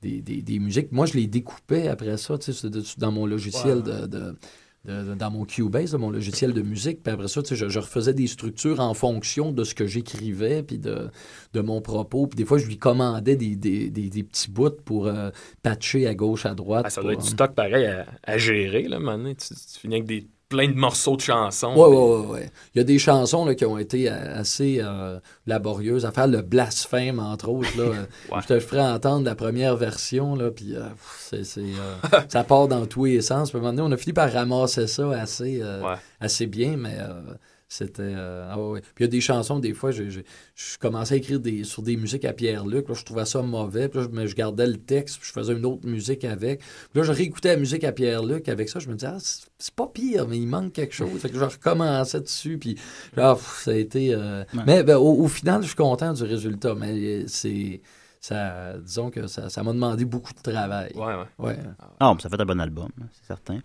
[0.00, 0.90] des, des, des musiques.
[0.92, 4.34] Moi, je les découpais après ça, tu sais, dans mon logiciel de-
[4.84, 7.02] de- dans mon Cubase, mon logiciel de musique.
[7.02, 9.86] Puis après ça, tu sais, je, je refaisais des structures en fonction de ce que
[9.86, 11.08] j'écrivais, puis de,
[11.52, 12.26] de mon propos.
[12.26, 15.30] Puis des fois, je lui commandais des, des, des, des petits bouts pour euh,
[15.62, 16.84] patcher à gauche, à droite.
[16.86, 19.34] Ah, ça pour, doit être euh, du stock pareil à, à gérer, là, maintenant.
[19.34, 21.74] Tu, tu finis avec des, plein de morceaux de chansons.
[21.74, 22.50] Ouais, ouais, ouais.
[22.74, 26.26] Il y a des chansons là, qui ont été euh, assez euh, laborieuses à faire.
[26.28, 27.70] Le blasphème, entre autres.
[27.76, 28.40] Là, Euh, Ouais.
[28.42, 30.82] Je te ferai entendre la première version, là, puis euh,
[31.18, 33.50] c'est, c'est, euh, ça part dans tous les sens.
[33.50, 35.94] Puis à un moment donné, on a fini par ramasser ça assez, Ouais.
[36.20, 37.34] assez bien, mais euh,
[37.72, 38.02] c'était...
[38.02, 38.80] euh, ah ouais.
[38.80, 41.64] Puis il y a des chansons, des fois, j'ai- j'ai- je commençais à écrire des,
[41.64, 42.88] sur des musiques à Pierre-Luc.
[42.88, 43.88] là, Je trouvais ça mauvais.
[43.88, 46.60] Puis là, je, mais je gardais le texte, puis je faisais une autre musique avec.
[46.60, 48.48] Puis là, je réécoutais la musique à Pierre-Luc.
[48.48, 51.20] Avec ça, je me disais, ah, c'est c'est pas pire, mais il manque quelque chose.
[51.20, 52.74] Fait que je recommençais dessus, puis
[53.14, 54.12] pff, ça a été...
[54.14, 54.62] euh, Ouais.
[54.66, 57.80] Mais ben, au, au final, je suis content du résultat, mais euh, c'est...
[58.20, 60.92] Ça, disons que ça ça m'a demandé beaucoup de travail.
[60.94, 61.24] Ouais, ouais.
[61.40, 61.58] Ouais.
[61.98, 63.58] Ah, mais ça fait un bon album, c'est certain.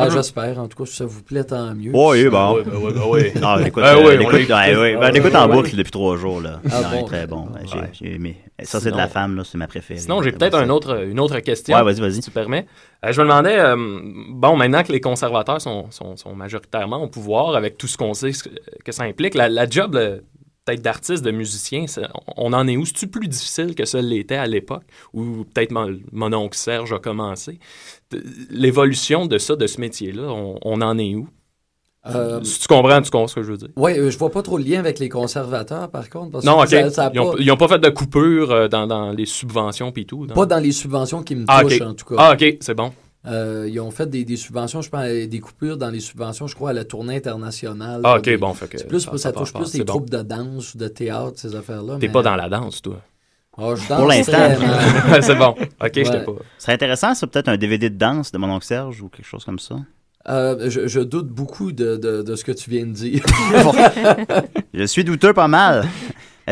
[0.00, 0.12] Ben, Mhm.
[0.16, 0.58] j'espère.
[0.58, 1.90] En tout cas, si ça vous plaît, tant mieux.
[1.94, 2.54] Oui, bon.
[2.54, 2.70] Ben ben.
[2.70, 4.16] Non, Ah euh, oui, ouais,
[4.76, 6.60] ouais, ben, Ah l'écoute ouais, en boucle depuis trois jours, là.
[6.70, 7.04] Ah Non, bon?
[7.06, 7.48] très bon.
[7.54, 7.90] Ouais.
[7.92, 8.36] J'ai- aimé.
[8.62, 10.00] Ça, c'est de la femme, là, c'est ma préférée.
[10.00, 11.76] Sinon, j'ai peut-être un autre, une autre question.
[11.76, 12.14] Ouais, vas-y, vas-y.
[12.14, 12.66] Si tu permets.
[13.04, 13.76] Euh, je me demandais, euh,
[14.30, 18.12] bon, maintenant que les conservateurs sont, sont, sont majoritairement au pouvoir, avec tout ce qu'on
[18.14, 18.48] sait que-
[18.84, 20.22] que ça implique, la, la job, le-
[20.70, 21.84] peut-être d'artistes, de musiciens,
[22.36, 22.86] on en est où?
[22.86, 24.84] C'est-tu plus difficile que ça l'était à l'époque?
[25.12, 27.58] Ou peut-être mon, mon oncle Serge a commencé?
[28.50, 31.28] L'évolution de ça, de ce métier-là, on, on en est où?
[32.06, 33.68] Euh, si tu comprends, tu comprends ce que je veux dire?
[33.76, 36.30] Oui, je vois pas trop le lien avec les conservateurs, par contre.
[36.32, 38.68] Parce Non, que ça- ça ils, ont, pas, ils ont pas fait de coupure euh,
[38.68, 40.26] dans, dans les subventions puis tout?
[40.26, 42.14] dans- pas dans les subventions qui me Ah, touchent, en tout cas.
[42.18, 42.92] Ah, OK, c'est bon.
[43.26, 46.46] Euh, ils ont fait des, des subventions, je pense, euh, des coupures dans les subventions,
[46.46, 48.00] je crois, à la tournée internationale.
[48.04, 49.84] Ah, OK, Des- bon, fait que c'est plus, ça- ça, ça touche plus c'est bon.
[49.84, 51.96] troupes de danse ou de théâtre, ces affaires-là.
[52.00, 53.00] T'es mais- pas dans la danse, toi?
[53.58, 54.32] Ah, je Pour danse l'instant.
[54.32, 55.22] très mal.
[55.22, 55.48] c'est bon.
[55.50, 55.56] OK,
[55.96, 56.02] Ouais.
[56.24, 56.32] pas.
[56.56, 59.26] Ce serait intéressant, ça, peut-être un DVD de danse de mon oncle Serge ou quelque
[59.26, 59.76] chose comme ça.
[60.28, 63.22] Euh, je, je doute beaucoup de, de, de ce que tu viens de dire.
[64.74, 65.84] Je suis douteux pas mal.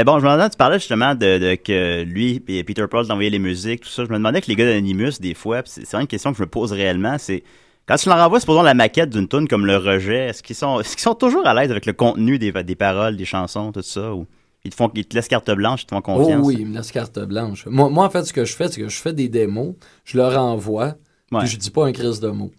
[0.01, 3.07] Eh bon, je me demandais, tu parlais justement de, de que lui et Peter Paul
[3.07, 4.05] t'envoyaient les musiques, tout ça.
[4.05, 6.43] Je me demandais que les gars d'Animus, des fois, c'est vraiment une question que je
[6.43, 7.43] me pose réellement, c'est
[7.87, 10.79] quand tu leur envoies, supposons, la maquette d'une tune comme Le Rejet, est-ce qu'ils sont,
[10.85, 14.15] qu'ils sont toujours à l'aise avec le contenu des, des paroles, des chansons, tout ça,
[14.15, 14.27] ou
[14.65, 16.47] ils te font, ils te laissent carte blanche, ils te font Oh confiance?
[16.47, 17.67] oui, il me laisse carte blanche.
[17.67, 20.17] Moi, moi, en fait, ce que je fais, c'est que je fais des démos, je
[20.19, 20.95] leur envoie,
[21.33, 21.41] Ouais.
[21.41, 22.53] puis je dis pas un crise de mots.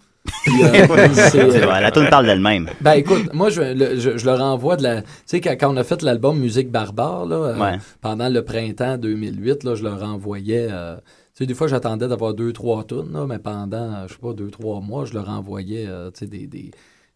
[0.43, 2.69] Puis, euh, vrai, la tune parle d'elle-même.
[2.81, 5.01] Ben écoute, moi je, le- je, je leur envoie de la.
[5.01, 7.77] Tu sais, quand, quand on a fait l'album Musique Barbare, là, euh, Ouais.
[8.01, 10.67] pendant le printemps 2008, là, je leur envoyais.
[10.71, 10.95] euh,
[11.35, 14.19] tu sais, des fois j'attendais d'avoir deux, trois tonnes, là, mais pendant, euh, je sais
[14.19, 16.47] pas, deux, trois mois, je leur envoyais euh, tu sais, des.
[16.47, 16.71] des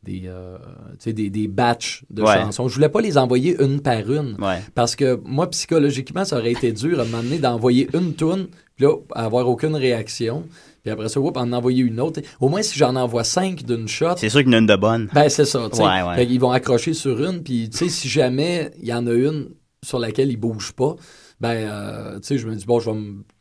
[0.06, 0.58] des, euh,
[1.06, 2.34] des, des batchs de Ouais.
[2.34, 2.68] chansons.
[2.68, 4.36] Je voulais pas les envoyer une par une.
[4.38, 4.60] Ouais.
[4.76, 8.98] Parce que moi, psychologiquement, ça aurait été dur à m'amener d'envoyer une toune, puis là,
[9.16, 10.44] avoir aucune réaction.
[10.84, 12.22] Puis après ça, whoop, en envoyer une autre.
[12.42, 14.66] Au moins, si j'en envoie cinq d'une shot, C'est sûr qu'il y en a une
[14.68, 15.10] de bonne.
[15.14, 15.68] ben, c'est ça.
[15.72, 15.84] tu sais.
[15.84, 16.16] Ouais, ouais.
[16.16, 19.14] Fait qu'ils vont accrocher sur une, puis tu sais, si jamais il y en a
[19.14, 19.50] une
[19.82, 20.96] sur laquelle ils bougent pas,
[21.42, 22.98] ben, euh, tu sais, je me dis, bon, je vais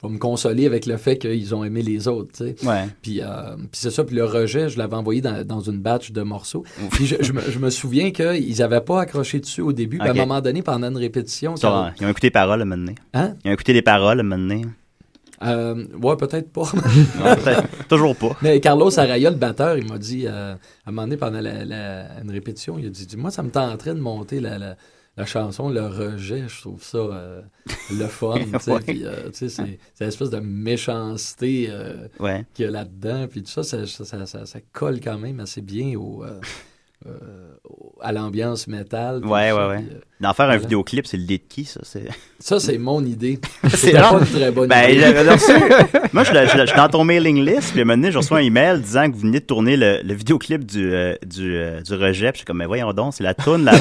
[0.09, 2.67] me consoler avec le fait qu'ils ont aimé les autres, tu sais.
[2.67, 2.87] Ouais.
[3.01, 6.11] Puis, euh, puis c'est ça, puis le rejet, je l'avais envoyé dans, dans une batch
[6.13, 6.65] de morceaux.
[6.93, 9.99] Puis je, je me, je me souviens qu'ils n'avaient pas accroché dessus au début.
[9.99, 12.33] Puis à un moment donné, pendant une répétition, Ils ont, quand- ils ont écouté les
[12.33, 12.95] paroles à un moment donné.
[13.15, 13.35] Hein?
[13.45, 14.63] Ils ont écouté les paroles à un moment donné.
[15.45, 16.63] Euh, ouais, peut-être pas.
[16.75, 18.37] Non, peut-être- Toujours pas.
[18.43, 20.57] Mais Carlos Araya, le batteur, il m'a dit, euh, à
[20.89, 23.95] un moment donné, pendant la, la- une répétition, il a dit, moi, ça me tenterait
[23.95, 24.77] de monter la, la,
[25.17, 26.45] la chanson Le Rejet.
[26.49, 27.43] Je trouve ça euh,
[27.91, 28.35] le fun.
[28.53, 28.71] tu sais.
[28.73, 28.81] Ouais.
[28.81, 32.45] Puis, euh, tu sais, c'est c'est l'espèce de méchanceté euh, Ouais.
[32.55, 33.27] qu'il y a là-dedans.
[33.29, 36.41] Puis tout ça ça, ça, ça- colle quand même assez bien au, euh,
[37.07, 37.51] euh,
[38.01, 39.25] à l'ambiance métal.
[39.25, 39.69] Ouais, ouais, ça.
[39.69, 39.85] ouais.
[39.91, 40.61] Euh, D'en faire un voilà.
[40.63, 41.81] vidéoclip, c'est l'idée de qui, ça?
[41.83, 42.05] C'est...
[42.43, 43.39] Ça, c'est mon idée.
[43.69, 45.07] C'est pas une très bonne Ben, idée.
[45.31, 45.53] reçu.
[46.13, 48.43] Moi, je, suis dans ton mailing list, puis à un moment donné, je reçois un
[48.43, 51.95] email disant que vous venez de tourner le, le vidéoclip du, euh, du, euh, du
[51.95, 52.33] rejet.
[52.33, 53.75] Puis je suis comme, mais voyons donc, c'est la toune la...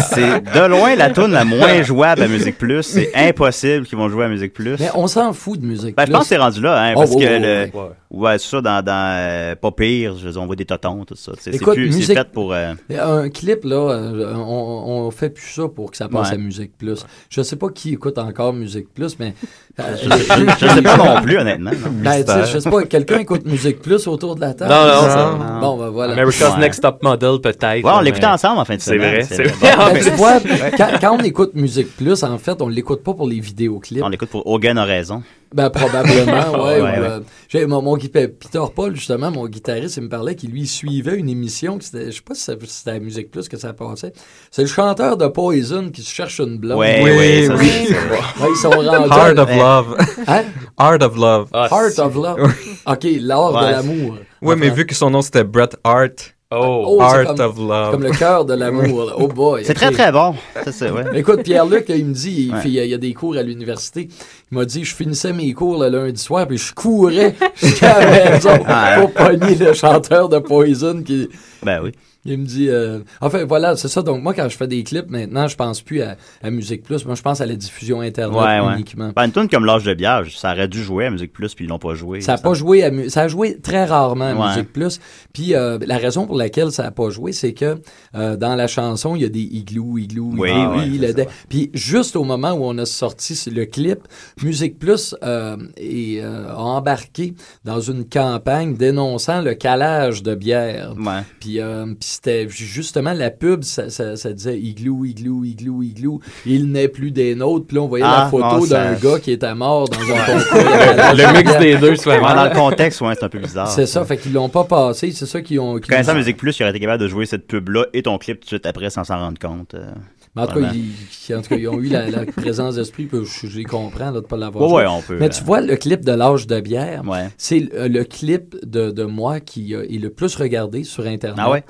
[0.00, 2.82] c'est de loin la toune la moins jouable à Musique Plus.
[2.82, 4.76] C'est impossible qu'ils vont jouer à Musique Plus.
[4.80, 5.94] Mais on s'en fout de musique.
[5.96, 6.12] Ben, je Plus.
[6.12, 7.90] pense que c'est rendu là, hein, Oh, parce oh, que oh, le, ouais.
[8.10, 11.04] ouais, c'est ça, dans, dans euh, pas pire, je veux dire, on voit des totons,
[11.04, 11.32] tout ça.
[11.38, 14.00] C'est, plus, c'est musique- fait pour, euh, Un clip, là,
[14.34, 16.34] on, on fait plus ça pour que ça passe Ouais.
[16.34, 17.04] à Musique Plus.
[17.28, 19.34] Je sais pas qui écoute encore Musique Plus, mais...
[19.78, 21.90] euh, Je- je- je sais pas non plus, honnêtement, non.
[22.02, 24.70] Ben, je sais pas, quelqu'un écoute Musique Plus autour de la table?
[24.72, 26.12] Non, non, ça- Bon, ben voilà.
[26.14, 26.60] America's Ouais.
[26.60, 27.62] Next Top Model, peut-être.
[27.84, 29.14] Ouais, on mais- ensemble en fin de C'est semaine.
[29.14, 29.52] vrai, c'est c'est vrai.
[29.52, 29.74] vrai.
[29.78, 30.40] Ah, Ben, tu vois,
[30.76, 34.02] quand, quand on écoute Musique Plus, en fait, on l'écoute pas pour les vidéoclips.
[34.04, 35.22] On l'écoute pour Hogan a raison.
[35.52, 36.74] Ben, probablement, ouais.
[36.74, 36.94] Ouais, ou, ouais.
[36.98, 41.16] euh, j'ai- mon, mon Peter Paul, justement, mon guitariste, il me parlait qu'il lui suivait
[41.16, 44.12] une émission, que c'était, je sais pas si c'était à Musique Plus que ça passait.
[44.52, 46.78] C'est le chanteur de Poison qui se cherche une blonde.
[46.78, 47.94] Ouais, Oui, ça, oui.
[48.40, 48.88] Ouais, ils sont rendus.
[48.88, 49.50] Heart of.
[49.56, 49.96] Love.
[50.26, 50.42] Hein?
[50.78, 51.48] Heart of Love.
[51.52, 52.52] Ah, Heart of Love.
[52.86, 53.66] OK, l'art Ouais.
[53.66, 54.16] de l'amour.
[54.42, 56.96] Oui, mais vu que son nom c'était Bret Hart, Oh.
[56.98, 57.90] Oh, Heart comme- of c'est Love.
[57.92, 59.12] comme le cœur de l'amour.
[59.16, 59.62] Oh boy.
[59.64, 60.34] C'est très, très bon.
[60.64, 61.04] Ça, c'est, ouais.
[61.14, 62.60] Écoute, Pierre-Luc, il me dit, il, Ouais.
[62.62, 64.08] fait- il y a- il y a des cours à l'université.
[64.50, 68.30] Il m'a dit, je finissais mes cours le lundi soir, puis je courais jusqu'à la
[68.32, 68.96] maison Ah.
[69.00, 71.28] pour pogner le chanteur de Poison qui,
[71.62, 71.92] Ben oui.
[72.24, 74.02] Il me dit, euh, enfin voilà, c'est ça.
[74.02, 77.04] Donc moi, quand je fais des clips maintenant, je pense plus à, à Musique Plus.
[77.06, 78.74] Moi, je pense à la diffusion Internet Ouais, ouais.
[78.74, 79.12] uniquement.
[79.16, 81.64] Ben, une tune comme L'âge de bière, ça aurait dû jouer à Musique Plus, puis
[81.64, 82.20] ils l'ont pas joué.
[82.20, 84.48] Ça a pas joué à ça a joué très rarement à Ouais.
[84.48, 85.00] Musique Plus.
[85.32, 87.80] Puis euh, la raison pour laquelle ça a pas joué, c'est que
[88.14, 90.50] euh, dans la chanson, il y a des igloo, igloo, Oui,
[90.86, 91.28] igloo, dé- ça.
[91.48, 94.00] Puis juste au moment où on a sorti le clip,
[94.42, 100.94] Musique Plus euh, est, euh, a embarqué dans une campagne dénonçant le calage de bière.
[100.98, 101.22] Ouais.
[101.40, 106.20] Puis, euh, puis c'était justement la pub, ça, ça, ça disait igloo, igloo, igloo, igloo.
[106.44, 107.66] Il n'est plus des nôtres.
[107.66, 109.98] Puis là, on voyait Ah, la photo non, ça- d'un gars qui était mort dans
[110.00, 111.14] un concours.
[111.16, 112.34] Le mix des deux, c'est vraiment.
[112.34, 113.68] dans le contexte, ouais, c'est un peu bizarre.
[113.70, 115.12] C'est ça, fait qu'ils l'ont pas passé.
[115.12, 115.76] C'est ça qu'ils ont.
[115.78, 118.18] qu'ils Connaissant ont- Musique Plus, il aurait été capable de jouer cette pub-là et ton
[118.18, 119.74] clip tout de suite après sans s'en rendre compte.
[119.74, 119.90] euh.
[120.36, 123.06] Mais en tout cas, ils, en tout cas, ils ont eu la, la présence d'esprit,
[123.06, 125.28] puis je, je les comprends là, de ne pas l'avoir Ouais, on peut, Mais euh,
[125.28, 127.28] tu vois, le clip de l'âge de bière, Ouais.
[127.36, 131.40] c'est le, le clip de, de moi qui euh, est le plus regardé sur Internet.
[131.44, 131.64] Ah ouais?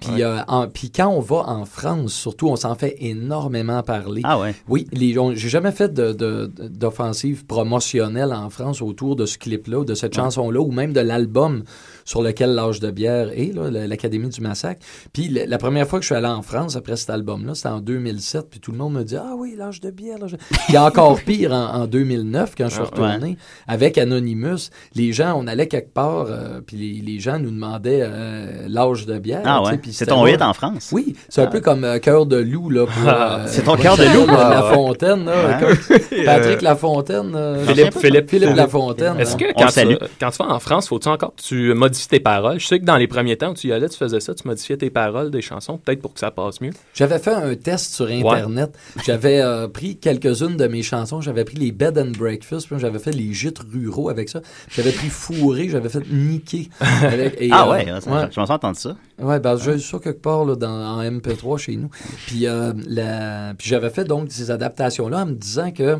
[0.00, 0.38] Puis, euh,
[0.72, 4.22] puis quand on va en France, surtout, on s'en fait énormément parler.
[4.24, 4.54] Ah ouais?
[4.68, 9.94] Oui, j'ai jamais fait de- de- d'offensive promotionnelle en France autour de ce clip-là, de
[9.94, 11.64] cette chanson-là, ou même de l'album
[12.06, 13.52] sur lequel l'âge de bière est,
[13.86, 14.80] l'Académie du Massacre.
[15.12, 17.68] Puis la, la première fois que je suis allé en France après cet album-là, c'était
[17.68, 20.16] en 2007, puis tout le monde me dit Ah oui, l'âge de bière.
[20.18, 20.38] l'âge de-
[20.68, 23.36] Puis encore pire en, en 2009, quand je suis Ah, retourné, ouais.
[23.68, 28.00] avec Anonymous, les gens, on allait quelque part, euh, puis les, les gens nous demandaient
[28.02, 29.42] euh, l'âge de bière.
[29.44, 29.78] Ah ouais?
[29.90, 30.90] C'est ton hit en France?
[30.92, 32.86] Oui, c'est un peu comme euh, Cœur de loup, là.
[32.86, 34.26] pour, euh, C'est ton Cœur de loup?
[34.28, 34.62] Ah, La.
[34.72, 35.32] Fontaine, là.
[35.60, 35.66] Ouais.
[35.88, 37.32] Comme- Patrick Lafontaine.
[37.34, 39.18] euh, Philippe, Philippe, Philippe Lafontaine.
[39.18, 39.52] Est-ce que hein.
[39.58, 42.60] quand tu, quand tu vas en France, faut-tu encore que tu modifies tes paroles?
[42.60, 44.46] Je sais que dans les premiers temps où tu y allais, tu faisais ça, tu
[44.46, 46.70] modifiais tes paroles des chansons, peut-être pour que ça passe mieux.
[46.94, 48.76] J'avais fait un test sur Internet.
[49.04, 51.20] J'avais euh, pris quelques-unes de mes chansons.
[51.20, 54.40] J'avais pris les Bed and Breakfast, puis j'avais fait les gîtes ruraux avec ça.
[54.70, 56.68] J'avais pris Fourré, j'avais fait Niquer.
[56.80, 58.96] avec- et, ah euh, ouais, je m'en suis entendu ça.
[59.18, 61.88] Ouais, ben, j'ai eu ça quelque part là, dans, en MP3 chez nous.
[62.26, 65.98] Puis, euh, la- puis j'avais fait donc ces adaptations-là en me disant que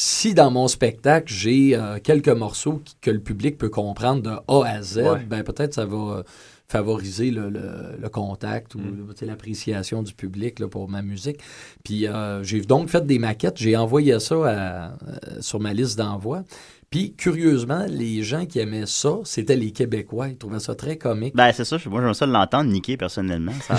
[0.00, 4.30] si dans mon spectacle, j'ai euh, quelques morceaux qui- que le public peut comprendre de
[4.46, 5.18] A à Z, Ouais.
[5.28, 6.22] ben peut-être ça va euh,
[6.68, 8.80] favoriser le, le- le contact ou
[9.16, 11.38] sais, l'appréciation du public là, pour ma musique.
[11.82, 14.92] Puis euh, j'ai donc fait des maquettes, j'ai envoyé ça à-
[15.40, 16.44] sur ma liste d'envoi.
[16.90, 20.28] Puis, curieusement, les gens qui aimaient ça, c'était les Québécois.
[20.28, 21.36] Ils trouvaient ça très comique.
[21.36, 21.76] Ben, c'est ça.
[21.84, 23.52] Moi, j'aime ça l'entendre niquer personnellement.
[23.60, 23.74] Ça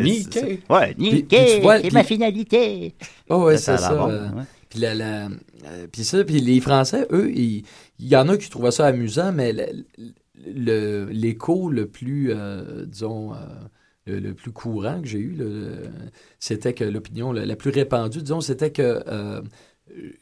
[0.00, 0.60] Niquer?
[0.70, 1.60] Ouais, niquer.
[1.82, 2.94] c'est ma finalité.
[3.28, 4.08] Oh ouais, c'est ça ça.
[4.82, 5.28] Euh.
[5.92, 7.64] Puis ça, puis les Français, eux, il
[7.98, 9.54] y en a qui trouvaient ça amusant, mais
[10.46, 13.36] l'écho le, plus, euh, disons, euh,
[14.06, 15.38] le, plus courant que j'ai eu,
[16.38, 19.02] c'était que l'opinion la, la plus répandue, disons, c'était que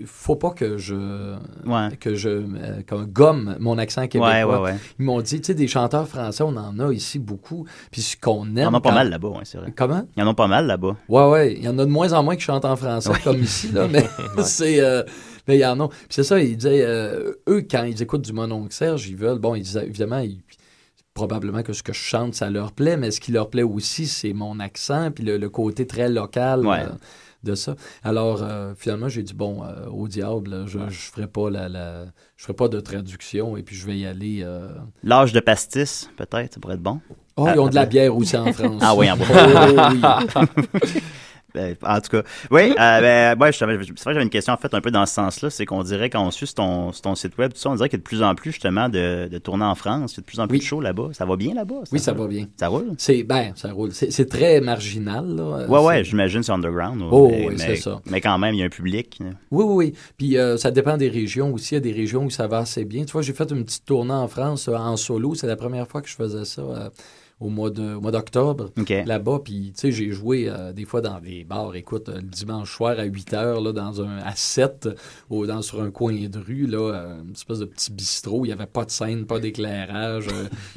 [0.06, 1.96] faut pas que je Ouais.
[2.00, 4.28] que je euh, comme gomme mon accent québécois.
[4.30, 4.74] Ouais, ouais, ouais.
[4.98, 7.66] Ils m'ont dit, tu sais, des chanteurs français, on en a ici beaucoup.
[7.90, 8.56] Puis ce qu'on aime.
[8.56, 9.72] Il y en a pas quand- mal là-bas, c'est vrai.
[9.74, 10.06] Comment?
[10.16, 10.96] Il y en a pas mal là-bas.
[11.08, 11.54] Ouais, ouais.
[11.54, 13.86] Il y en a de moins en moins qui chantent en français, comme ici, là.
[13.90, 14.04] Mais
[14.42, 14.80] c'est.
[14.80, 15.02] euh,
[15.48, 15.88] mais il y en a.
[15.88, 16.82] Puis c'est ça, ils disaient.
[16.84, 19.38] euh, eux, quand ils écoutent du Mononcle Serge, ils veulent.
[19.38, 20.40] Bon, ils disaient, évidemment, ils-
[21.14, 24.06] probablement que ce que je chante, ça leur plaît, mais ce qui leur plaît aussi,
[24.06, 26.62] c'est mon accent, puis le, le côté très local.
[27.44, 27.74] De ça.
[28.04, 32.04] Alors, euh, finalement, j'ai dit, bon, euh, au diable, je ne ferai, pas la, la-
[32.36, 34.42] je ferai pas de traduction et puis je vais y aller.
[34.44, 34.68] euh,
[35.02, 37.00] L'âge de pastis, peut-être, ça pourrait être bon.
[37.36, 38.80] Oh, ils ont de la bière aussi en France.
[38.80, 40.92] Ah oui, en Oh, oui.
[41.54, 44.56] Ben, en tout cas, oui, euh, ben, ouais, c'est vrai que j'avais une question en
[44.56, 47.02] fait un peu dans ce sens-là, c'est qu'on dirait quand on suit sur ton, sur
[47.02, 48.88] ton site web, tout ça, on dirait qu'il y a de plus en plus justement
[48.88, 51.10] de, de tournées en France, il y a de plus en plus de shows là-bas.
[51.12, 51.82] Ça va bien là-bas?
[51.92, 52.46] Oui, ça va bien.
[52.56, 52.94] Ça roule?
[52.98, 53.92] C'est ben, ça roule.
[53.92, 55.26] C'est très marginal.
[55.26, 55.66] Là.
[55.68, 57.02] Ouais, ouais, j'imagine c'est underground.
[57.10, 58.00] Oh, mais, oui, c'est ça.
[58.10, 59.18] Mais quand même, il y a un public.
[59.50, 59.94] Oui, oui, oui.
[60.16, 61.74] Puis euh, ça dépend des régions aussi.
[61.74, 63.04] Il y a des régions où ça va assez bien.
[63.04, 65.34] Tu vois, j'ai fait une petite tournée en France euh, en solo.
[65.34, 66.62] C'est la première fois que je faisais ça
[67.42, 68.70] au mois de- au mois d'octobre.
[69.04, 71.74] Là-bas, puis tu sais, j'ai joué euh, des fois dans des bars.
[71.74, 74.88] Écoute, euh, le dimanche soir à 8 heures, là, dans un, à 7,
[75.30, 78.44] au- dans, sur un coin de rue, là, euh, une espèce de petit bistrot.
[78.44, 80.26] Il n'y avait pas de scène, pas d'éclairage.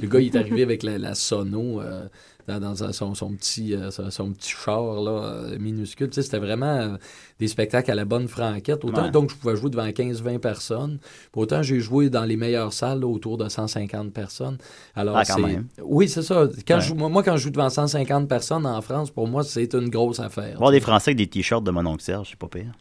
[0.01, 1.81] Le gars, il est arrivé avec la, la sono.
[1.81, 2.07] euh,
[2.47, 6.09] dans, son, son petit, euh, son, son petit char là, euh, minuscule.
[6.09, 6.97] Tu sais, c'était vraiment euh,
[7.39, 8.85] des spectacles à la bonne franquette.
[8.85, 9.11] Autant Ouais.
[9.11, 10.99] donc je pouvais jouer devant 15-20 personnes.
[11.35, 14.57] Autant j'ai joué dans les meilleures salles là, autour de 150 personnes.
[14.95, 15.67] Alors, Ah, quand même.
[15.83, 16.47] Oui, c'est ça.
[16.67, 16.81] Quand Ouais.
[16.81, 20.19] je moi, quand je joue devant 150 personnes en France, pour moi, c'est une grosse
[20.19, 20.57] affaire.
[20.57, 22.71] Voir des Français avec des t-shirts de mon oncle Serge, c'est pas pire.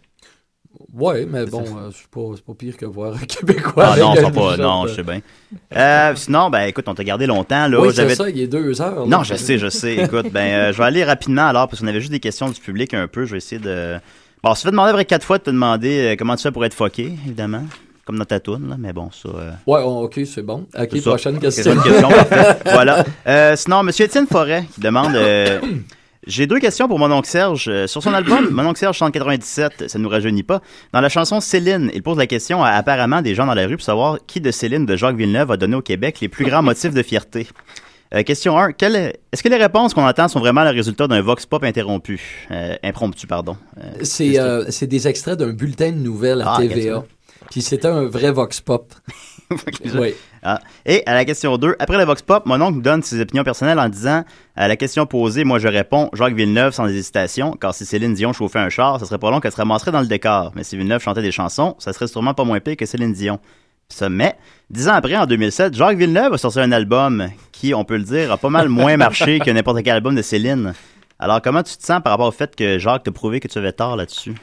[0.93, 3.95] Oui, mais bon, euh, c'est pas, pire que voir un Québécois.
[3.95, 5.21] Ah non, pas, non, je sais bien.
[5.77, 7.67] Euh, sinon, ben écoute, on t'a gardé longtemps.
[7.69, 9.01] Là, Oui, c'est ça, il est deux heures.
[9.01, 9.07] là.
[9.19, 9.97] Non, je sais, je sais.
[9.97, 12.61] Écoute, ben, euh, je vais aller rapidement alors, parce qu'on avait juste des questions du
[12.61, 13.25] public un peu.
[13.25, 13.97] Je vais essayer de.
[14.43, 16.65] Bon, ça fait demander après quatre fois de te demander euh, comment tu fais pour
[16.65, 17.63] être fucké, évidemment.
[18.05, 19.31] Comme dans ta toune, là, mais bon, ça.
[19.31, 20.67] euh, Ouais, oh, ok, c'est bon.
[20.79, 21.11] Ok, ça.
[21.11, 21.73] prochaine question.
[21.73, 22.59] une question, parfait.
[22.67, 23.05] voilà.
[23.27, 25.15] Euh, sinon, Monsieur Étienne Forêt qui demande.
[25.17, 25.59] euh,
[26.27, 27.67] j'ai deux questions pour mon oncle Serge.
[27.69, 30.61] Euh, Sur son album, mon oncle Serge chante 97, ça ne nous rajeunit pas.
[30.93, 33.77] Dans la chanson Céline, il pose la question à apparemment des gens dans la rue
[33.77, 36.63] pour savoir qui de Céline de Jacques Villeneuve a donné au Québec les plus grands
[36.63, 37.47] motifs de fierté.
[38.15, 38.73] Euh, question 1.
[38.73, 41.65] Quelle est- Est-ce que les réponses qu'on entend sont vraiment le résultat d'un vox pop
[41.65, 42.47] interrompu?
[42.51, 43.57] Euh, impromptu, pardon.
[43.79, 47.05] Euh, C'est des extraits d'un bulletin de nouvelles à Ah, TVA.
[47.51, 48.93] Puis c'était un vrai vox pop.
[49.99, 50.15] oui.
[50.45, 50.61] Ah.
[50.85, 53.79] Et à la question 2, après le Vox Pop, mon oncle donne ses opinions personnelles
[53.79, 54.25] en disant
[54.57, 58.35] à la question posée, moi je réponds Jacques Villeneuve sans hésitation, car si Céline Dion
[58.35, 60.53] chauffait un char, ça serait pas long qu'elle se ramasserait dans le décor.
[60.55, 63.41] Mais si Villeneuve chantait des chansons, ça serait sûrement pas moins pire que Céline Dion.
[64.11, 64.37] Mais,
[64.71, 68.03] dix ans après, en 2007, Jacques Villeneuve a sorti un album qui, on peut le
[68.03, 70.75] dire, a pas mal moins marché que n'importe quel album de Céline.
[71.19, 73.57] Alors, comment tu te sens par rapport au fait que Jacques t'a prouvé que tu
[73.59, 74.35] avais tort là-dessus?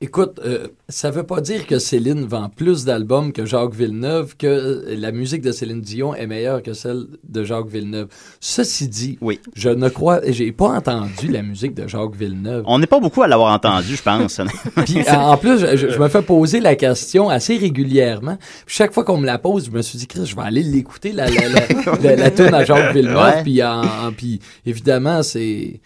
[0.00, 4.46] Écoute, euh, ça veut pas dire que Céline vend plus d'albums que Jacques Villeneuve, que
[4.46, 8.06] euh, la musique de Céline Dion est meilleure que celle de Jacques Villeneuve.
[8.38, 9.40] Ceci dit, oui.
[9.56, 12.62] je ne crois, j'ai pas entendu la musique de Jacques Villeneuve.
[12.68, 14.40] On n'est pas beaucoup à l'avoir entendu, je pense.
[14.86, 18.36] Puis, en plus, je, je me fais poser la question assez régulièrement.
[18.66, 20.62] Puis chaque fois qu'on me la pose, je me suis dit, Chris, je vais aller
[20.62, 23.16] l'écouter, la, la, la, la, la tune à Jacques Villeneuve.
[23.16, 23.42] Ouais.
[23.42, 25.80] Puis, en- puis évidemment, c'est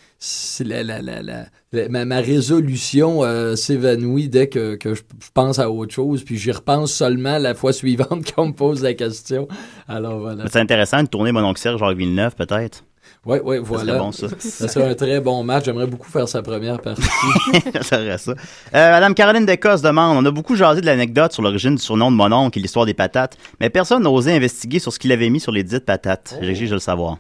[0.65, 5.29] la, la, la, la- la- ma, ma résolution euh, s'évanouit dès que, que je, je
[5.35, 6.23] pense à autre chose.
[6.25, 9.49] Puis j'y repense seulement la fois suivante qu'on me pose la question.
[9.89, 10.45] Alors voilà.
[10.51, 12.85] C'est intéressant de tourner mon oncle Serge Jacques Villeneuve, peut-être.
[13.25, 13.99] Oui, oui, voilà.
[13.99, 14.27] bon, ça.
[14.39, 15.65] Ça serait un très bon match.
[15.67, 17.03] J'aimerais beaucoup faire sa première partie.
[17.75, 18.33] ça serait ça.
[18.33, 18.35] Euh,
[18.91, 22.17] Madame Caroline Descosses demande On a beaucoup jasé de l'anecdote sur l'origine du surnom de
[22.17, 25.31] mon oncle et l'histoire des patates, mais personne n'a osé investiguer sur ce qu'il avait
[25.31, 26.37] mis sur les dites patates.
[26.41, 27.19] J'exige de le savoir.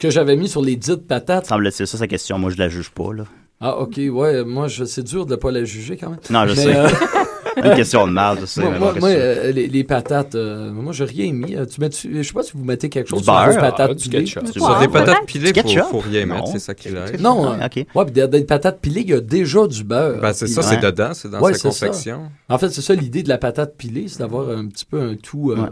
[0.00, 1.46] Que j'avais mis sur les dites patates.
[1.46, 2.38] Semble-t-il ça sa question.
[2.38, 3.24] Moi, je la juge pas, là.
[3.60, 6.18] Ah, ok, ouais, moi, je, c'est dur de ne pas la juger quand même.
[6.30, 6.74] Non, je Mais, sais.
[6.76, 6.88] euh,
[7.62, 8.62] Une question de merde, je sais.
[8.62, 11.54] Moi, euh, les, les patates, euh, moi, j'ai rien mis.
[11.54, 13.60] Euh, Tu mets je sais pas si vous mettez quelque chose Du sur beurre, vos
[13.60, 14.24] patates ah, du pilées.
[14.24, 14.42] Sur
[14.80, 16.36] des patates pilées, Du faut, faut rien Non.
[16.36, 17.20] mettre, c'est ça qui l'aide.
[17.20, 17.84] Non, Ah, ok.
[17.94, 20.20] ouais, puis des, des patates pilées, il y a déjà du beurre.
[20.22, 20.80] Ben, c'est ça, c'est Ouais.
[20.80, 22.30] dedans, c'est dans Ouais, sa confection.
[22.48, 25.16] En fait, c'est ça l'idée de la patate pilée, c'est d'avoir un petit peu un
[25.16, 25.68] tout euh, Ouais.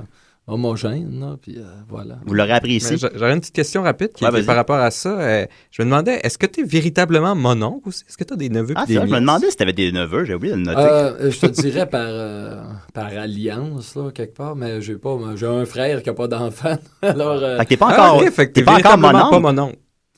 [0.48, 1.20] Homogène.
[1.20, 2.16] là, puis euh, voilà.
[2.26, 2.92] Vous l'aurez appris ici.
[2.92, 4.44] Mais j'a- J'aurais une petite question rapide qui Ouais, est vas-y.
[4.46, 5.11] par rapport à ça.
[5.20, 8.02] Euh, je me demandais, est-ce que tu es véritablement mon oncle aussi?
[8.08, 9.92] Est-ce que tu as des neveux Ah, des ça, je me demandais si t'avais des
[9.92, 10.80] neveux, j'ai oublié de le noter.
[10.80, 12.62] Euh, je te dirais par, euh,
[12.94, 16.76] par alliance, là, quelque part, mais j'ai pas, j'ai un frère qui a pas d'enfant.
[17.02, 19.08] Alors, euh, Fait que t'es pas Ah, encore, ok, fait que t'es pas encore mon
[19.14, 19.30] oncle.
[19.30, 19.76] pas mon oncle.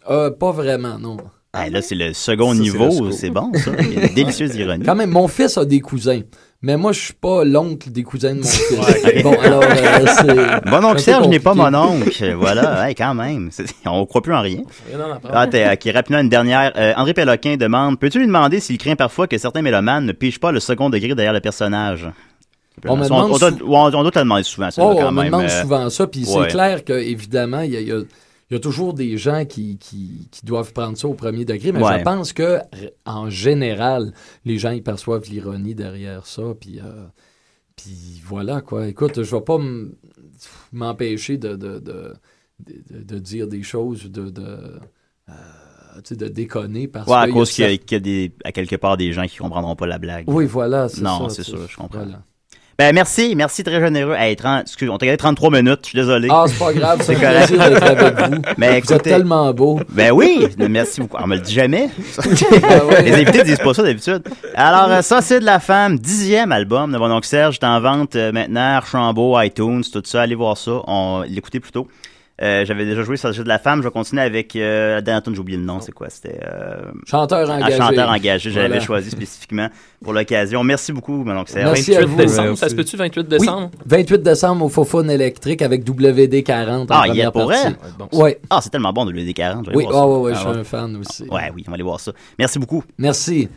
[0.08, 1.16] euh, pas vraiment, non.
[1.52, 3.72] Ah, là, c'est le second Ça, niveau, c'est bon, ça.
[3.80, 4.84] Il y a une délicieuse ironie.
[4.84, 6.20] Quand même, mon fils a des cousins.
[6.62, 9.22] Mais moi, je suis pas l'oncle des cousins de mon fils.
[9.22, 10.70] Bon, alors, euh, c'est.
[10.70, 12.32] Mon oncle Serge n'est pas mon oncle.
[12.34, 13.48] Voilà, ouais, quand même.
[13.86, 14.60] On croit plus en rien.
[15.32, 16.72] Ah, ok, rapidement, une dernière.
[16.76, 20.38] Euh, André Péloquin demande Peux-tu lui demander s'il craint parfois que certains mélomanes ne pigent
[20.38, 22.06] pas le second degré derrière le personnage?
[22.86, 24.82] On me on, demande on doit, sou- on- on doit te le demander souvent, ça,
[24.84, 25.26] Oh, quand on me même.
[25.26, 26.42] demande euh, souvent ça, puis ouais.
[26.44, 28.00] c'est clair qu'évidemment, il y a, il y a-
[28.50, 31.70] il y a toujours des gens qui, qui, qui doivent prendre ça au premier degré,
[31.72, 31.98] mais Ouais.
[32.00, 32.58] je pense que,
[33.06, 34.12] en général,
[34.44, 37.06] les gens y perçoivent l'ironie derrière ça, puis, euh,
[37.76, 38.88] puis voilà, quoi.
[38.88, 39.58] Écoute, je vais pas
[40.72, 42.12] m'empêcher de, de, de,
[42.60, 44.78] de- de dire des choses, de, de,
[45.28, 45.32] euh,
[46.10, 47.32] de déconner parce Ouais, à que...
[47.32, 49.76] cause qu'il y a, qu'il y a des, à quelque part des gens qui comprendront
[49.76, 50.24] pas la blague.
[50.28, 51.98] Oui, voilà, c'est Non, c'est sûr, je comprends.
[52.00, 52.22] Voilà.
[52.80, 54.14] Ben, merci, merci, très généreux.
[54.18, 56.28] Hey, 30, excuse, on t'a gardé 33 minutes, je suis désolé.
[56.30, 57.50] Ah, c'est pas grave, c'est correct.
[57.52, 58.42] d'être avec vous.
[58.56, 59.80] Mais vous êtes écoutez- tellement beau.
[59.90, 61.18] Ben oui, merci beaucoup.
[61.22, 61.90] On me le dit jamais.
[62.62, 63.02] Ah ouais.
[63.02, 64.22] Les invités disent pas ça d'habitude.
[64.54, 65.98] Alors, euh, ça, c'est de la femme.
[65.98, 67.58] Dixième album de mon oncle Serge.
[67.60, 70.22] C'est en vente euh, maintenant, Archambault, iTunes, tout ça.
[70.22, 70.80] Allez voir ça.
[70.86, 71.86] On l'écoutait plus tôt.
[72.42, 73.80] Euh, J'avais déjà joué ça, c'est de la femme.
[73.80, 75.80] Je vais continuer avec euh, la dernière tune, j'ai oublié le nom.
[75.80, 76.08] C'est quoi?
[76.08, 76.40] C'était...
[76.42, 76.76] Euh,
[77.06, 77.76] Chanteur un engagé.
[77.76, 78.50] chanteur engagé.
[78.50, 78.82] J'avais Voilà.
[78.82, 79.68] choisi spécifiquement
[80.02, 80.64] pour l'occasion.
[80.64, 81.66] Merci beaucoup, mon oncle Serge.
[81.72, 82.16] Merci à 28 vous.
[82.16, 83.70] décembre, ça se peut-tu 28 Oui, décembre?
[83.84, 87.62] 28 décembre au Fofone électrique avec WD-40 en Ah, il y a première pour partie.
[87.62, 87.68] vrai?
[87.72, 88.40] Ouais, bon, Ouais.
[88.48, 89.26] Ah, c'est tellement bon de l'UD40.
[89.26, 90.06] je vais aller Oui, voir ah ça.
[90.08, 91.22] ouais, ouais, Ah, je suis un fan aussi.
[91.24, 92.12] Ouais, oui, on va aller voir ça.
[92.38, 92.82] Merci beaucoup.
[92.96, 93.48] Merci.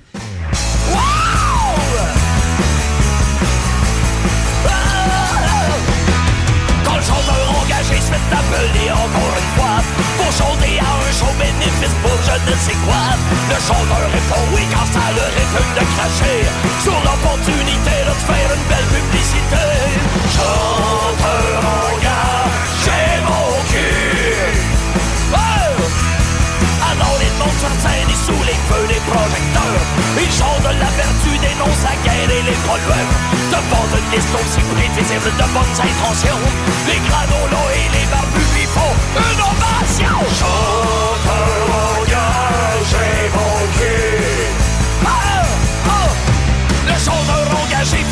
[10.38, 13.04] Chanter à un show bénéfice pour je ne sais quoi.
[13.50, 16.40] Le chanteur répond oui quand ça le répugne de cracher.
[16.82, 19.66] Sur l'opportunité de faire une belle publicité.
[20.34, 22.13] Chanteur engagé
[30.24, 33.12] projecteurs Il chante de la vertu, dénonce la guerre et les pollueurs
[33.52, 36.42] Devant une liste aussi prévisible de bonnes intentions
[36.88, 38.68] Les granolas et les barbus lui
[39.16, 40.18] une ovation.
[40.40, 41.66] Chanteur
[42.00, 44.13] engagé mon cul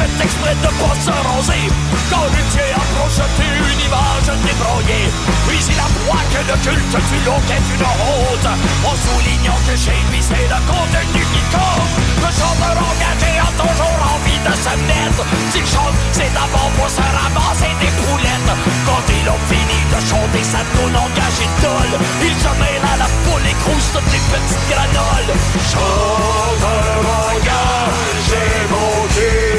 [0.01, 1.65] fait exprès de pas se raser
[2.09, 5.07] Quand Luthier approche une image débrouillée
[5.47, 8.49] Puis il apprend que le culte du look est une honte
[8.85, 11.91] En soulignant que chez lui c'est le contenu qui compte.
[12.17, 15.23] Le chanteur engagé a toujours envie de se mettre.
[15.51, 18.53] S'il chante c'est d'abord pour se ramasser des poulettes.
[18.85, 21.95] Quand il a fini de chanter sa tourne engagée dole.
[22.21, 25.33] Il se mêle à la foule et crouse toutes les petites granoles.
[25.71, 29.50] Chanteur engagé mon cul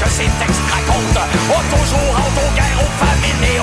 [0.00, 3.62] que ses textes racontent A toujours autoguerre aux famines et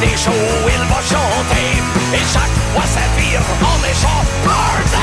[0.00, 0.32] des shows,
[0.66, 1.70] il va chanter.
[2.14, 4.96] Et chaque fois ça vire en méchant party.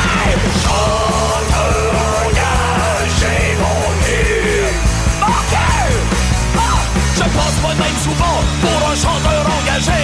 [0.63, 1.93] Chanteur
[2.25, 4.65] engagé, mon cul.
[5.21, 5.93] Mon cul!
[6.57, 6.81] Ah!
[7.15, 10.01] Je passe moi-même souvent pour un chanteur engagé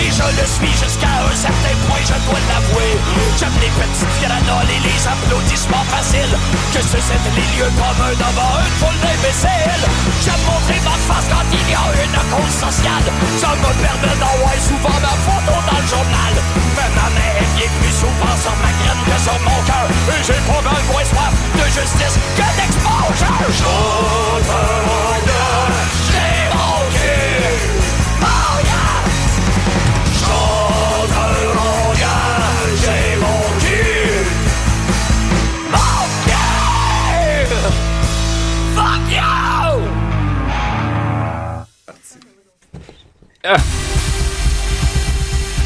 [0.00, 2.92] Et je le suis jusqu'à un certain point, je dois l'avouer
[3.38, 6.36] J'aime les petites granoles et les applaudissements faciles
[6.72, 9.86] Que suscitent les lieux communs devant une foule d'imbéciles
[10.22, 13.06] J'aime montrer ma face quand il y a une cause sociale.
[13.38, 16.32] Ça me permet d'envoyer souvent ma photo dans le journal.
[16.76, 19.86] Mais ma main est plus souvent sur ma graine que sur mon cœur.
[20.14, 23.12] Et j'ai pas mal moins soif de justice que d'exposure.
[23.18, 23.92] Chanteur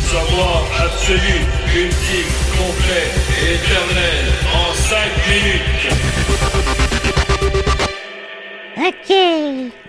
[0.08, 4.96] Savoir absolu, ultime, complet et éternel en 5
[5.28, 6.15] minutes.
[8.78, 9.14] OK.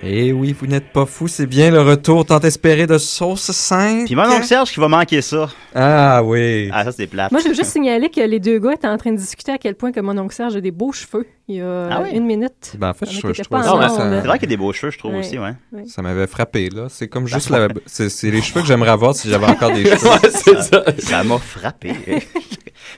[0.03, 4.05] Eh oui, vous n'êtes pas fou, c'est bien le retour tant espéré de Sauce 5.
[4.05, 5.49] Puis mon oncle Serge qui va manquer ça.
[5.75, 6.69] Ah oui.
[6.71, 7.31] Ah, ça, c'est plate.
[7.31, 9.57] Moi, je veux juste signaler que les deux gars étaient en train de discuter à
[9.57, 12.11] quel point que mon oncle Serge a des beaux cheveux il y a Ah oui?
[12.13, 12.75] une minute.
[12.77, 14.21] Ben, en fait, je, trouve ça, en ça- onde.
[14.21, 15.19] C'est vrai qu'il y a des beaux cheveux, je trouve Ouais.
[15.19, 15.53] aussi, ouais.
[15.73, 15.88] Oui.
[15.89, 16.88] ça m'avait frappé, là.
[16.89, 17.73] C'est comme juste Ben, la...
[17.85, 20.09] C'est c'est les cheveux que j'aimerais avoir si j'avais encore des cheveux.
[20.09, 20.83] Ouais, c'est ça.
[20.99, 21.93] Ça m'a frappé.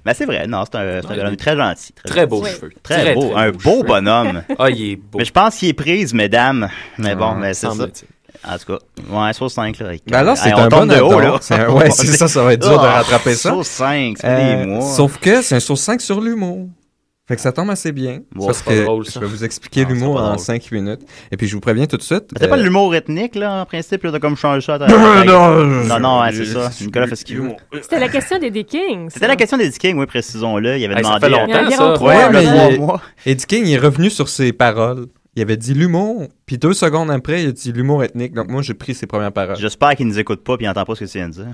[0.05, 1.93] Mais c'est vrai, non, c'est un, c'est un bonhomme très gentil.
[2.05, 2.55] Très beaux gentil.
[2.55, 2.71] cheveux.
[2.83, 3.29] Très, Très, beau.
[3.31, 3.83] très un beau cheveux.
[3.83, 4.43] bonhomme.
[4.59, 5.17] Ah, il est beau.
[5.19, 6.67] Mais je pense qu'il est prise, mesdames.
[6.97, 7.73] Mais bon, Ah, mais c'est ça.
[8.47, 8.79] En tout cas,
[9.09, 9.87] ouais, sauce 5, là.
[9.87, 11.37] avec- Ben alors, c'est Hey, un bon de haut, là.
[11.41, 13.49] C'est un- ouais, c'est ça, ça va être dur de Ah, rattraper ça.
[13.49, 14.81] Sauce 5, ça fait Euh, des mois.
[14.95, 16.67] Sauf que c'est un sauce 5 sur l'humour.
[17.29, 18.21] Fait que ça tombe assez bien.
[18.35, 20.39] Wow, parce que drôle, je vais vous expliquer l'humour en drôle.
[20.39, 21.01] 5 minutes.
[21.31, 22.23] Et puis je vous préviens tout de suite.
[22.35, 24.79] C'est pas euh, de l'humour ethnique, là, en principe, là, de comme changer ça.
[24.79, 26.71] non, non, non, c'est ça.
[26.81, 27.51] Nicolas fait ce qu'il veut.
[27.83, 29.11] C'était la question des Kings.
[29.11, 30.77] C'était la question des Kings, oui, précisons-le.
[30.79, 31.25] Il avait Hey, ça demandé.
[31.25, 31.83] fait longtemps, Il y a ça.
[31.83, 32.29] environ trois Ouais,
[32.71, 33.01] mais mois.
[33.27, 35.05] Eddie King il est revenu sur ses paroles.
[35.35, 38.33] Il avait dit l'humour, puis deux secondes après, il a dit l'humour ethnique.
[38.33, 39.55] Donc moi, j'ai pris ses premières paroles.
[39.57, 41.45] J'espère qu'il nous écoute pas puis il entend pas ce que tu viens de dire.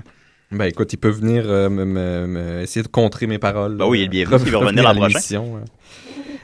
[0.52, 3.76] Ben écoute, il peut venir euh, me, me- me- essayer de contrer mes paroles.
[3.76, 5.42] Ben oui, il est bienvenu, il va revenir l'an prochain.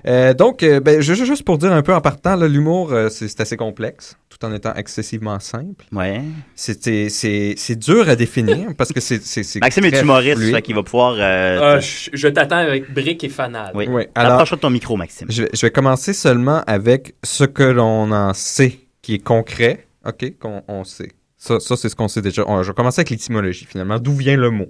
[0.04, 3.40] Euh, donc, euh, ben, je- juste pour dire un peu en partant, l'humour, euh, c'est
[3.40, 5.84] assez complexe, tout en étant excessivement simple.
[5.92, 6.22] Ouais.
[6.56, 9.22] C'est c'est dur à définir parce que c'est.
[9.22, 10.54] c'est- c'est Maxime est humoriste, fluide.
[10.56, 11.14] fait qu'il va pouvoir.
[11.18, 13.70] euh, Ah, je je t'attends avec briques et fanal.
[13.76, 13.86] oui.
[13.86, 15.28] Ouais, alors- Approche-toi de ton micro, Maxime.
[15.30, 19.86] Je vais, je vais commencer seulement avec ce que l'on en sait, qui est concret,
[20.04, 21.12] OK, qu'on on sait.
[21.44, 22.44] Ça, ça c'est ce qu'on sait déjà.
[22.46, 23.98] On- je vais commencer avec l'étymologie, finalement.
[23.98, 24.66] D'où vient le mot?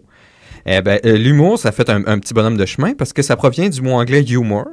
[0.65, 3.37] Eh ben, euh, l'humour, ça fait un, un petit bonhomme de chemin parce que ça
[3.37, 4.65] provient du mot anglais humor,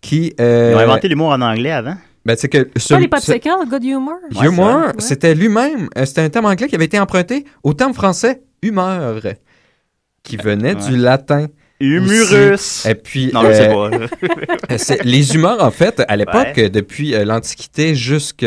[0.00, 0.32] qui...
[0.40, 1.96] euh, Ils ont inventé l'humour en anglais avant.
[2.24, 4.14] ben, c'est que Pas ce- les ce- popsicles, good humor?
[4.36, 4.94] Ouais, humor, c'est vrai.
[5.00, 9.20] c'était lui-même, euh, c'était un terme anglais qui avait été emprunté au terme français humeur,
[10.22, 10.88] qui venait Ouais.
[10.90, 11.46] du latin.
[11.80, 12.86] Humurus.
[12.86, 13.96] Et puis, Non, euh, pas.
[14.72, 16.70] euh, c'est- les humeurs, en fait, à l'époque, Ouais.
[16.70, 18.46] depuis euh, l'Antiquité jusque,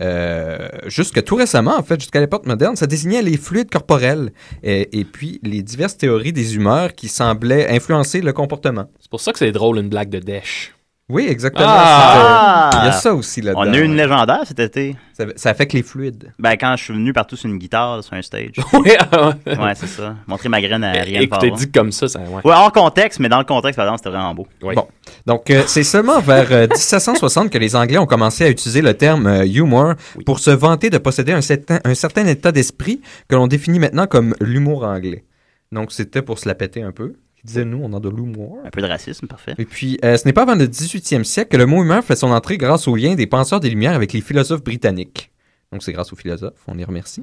[0.00, 4.98] euh, jusque tout récemment, en fait, jusqu'à l'époque moderne, ça désignait les fluides corporels et,
[4.98, 8.86] et puis les diverses théories des humeurs qui semblaient influencer le comportement.
[9.00, 10.72] C'est pour ça que c'est drôle, une blague de Dash.
[11.10, 11.66] Oui, exactement.
[11.68, 12.70] Ah!
[12.82, 13.62] Il y a ça aussi là-dedans.
[13.66, 14.96] On a eu une légendaire cet été.
[15.12, 16.32] Ça, ça affecte les fluides.
[16.38, 18.52] Ben, quand je suis venu partout sur une guitare, sur un stage.
[18.72, 19.74] Oui, ah, ouais.
[19.74, 20.14] c'est ça.
[20.26, 22.20] Montrer ma graine à rien Écoutez, dit comme ça, ça.
[22.20, 22.40] Ouais.
[22.44, 24.46] Ouais, hors contexte, mais dans le contexte, par exemple, c'était vraiment beau.
[24.62, 24.74] Oui.
[24.74, 24.86] Bon.
[25.26, 28.94] Donc, euh, c'est seulement vers euh, 1760 que les Anglais ont commencé à utiliser le
[28.94, 29.94] terme euh, humor
[30.24, 34.06] pour se vanter de posséder un certain, un certain état d'esprit que l'on définit maintenant
[34.06, 35.24] comme l'humour anglais.
[35.72, 37.14] Donc, c'était pour se la péter un peu.
[37.44, 38.58] Ils disaient, nous, on a de l'humour.
[38.64, 39.54] Un peu de racisme, parfait.
[39.58, 42.16] Et puis, euh, ce n'est pas avant le 18e siècle que le mot humeur fait
[42.16, 45.30] son entrée grâce au lien des penseurs des Lumières avec les philosophes britanniques.
[45.72, 47.22] Donc, c'est grâce aux philosophes, on les remercie.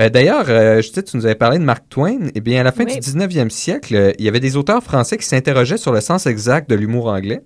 [0.00, 2.28] Euh, D'ailleurs, euh, je sais, tu nous avais parlé de Mark Twain.
[2.34, 2.92] Eh bien, à la fin Oui.
[2.94, 6.26] du 19e siècle, euh, il y avait des auteurs français qui s'interrogeaient sur le sens
[6.26, 7.40] exact de l'humour anglais.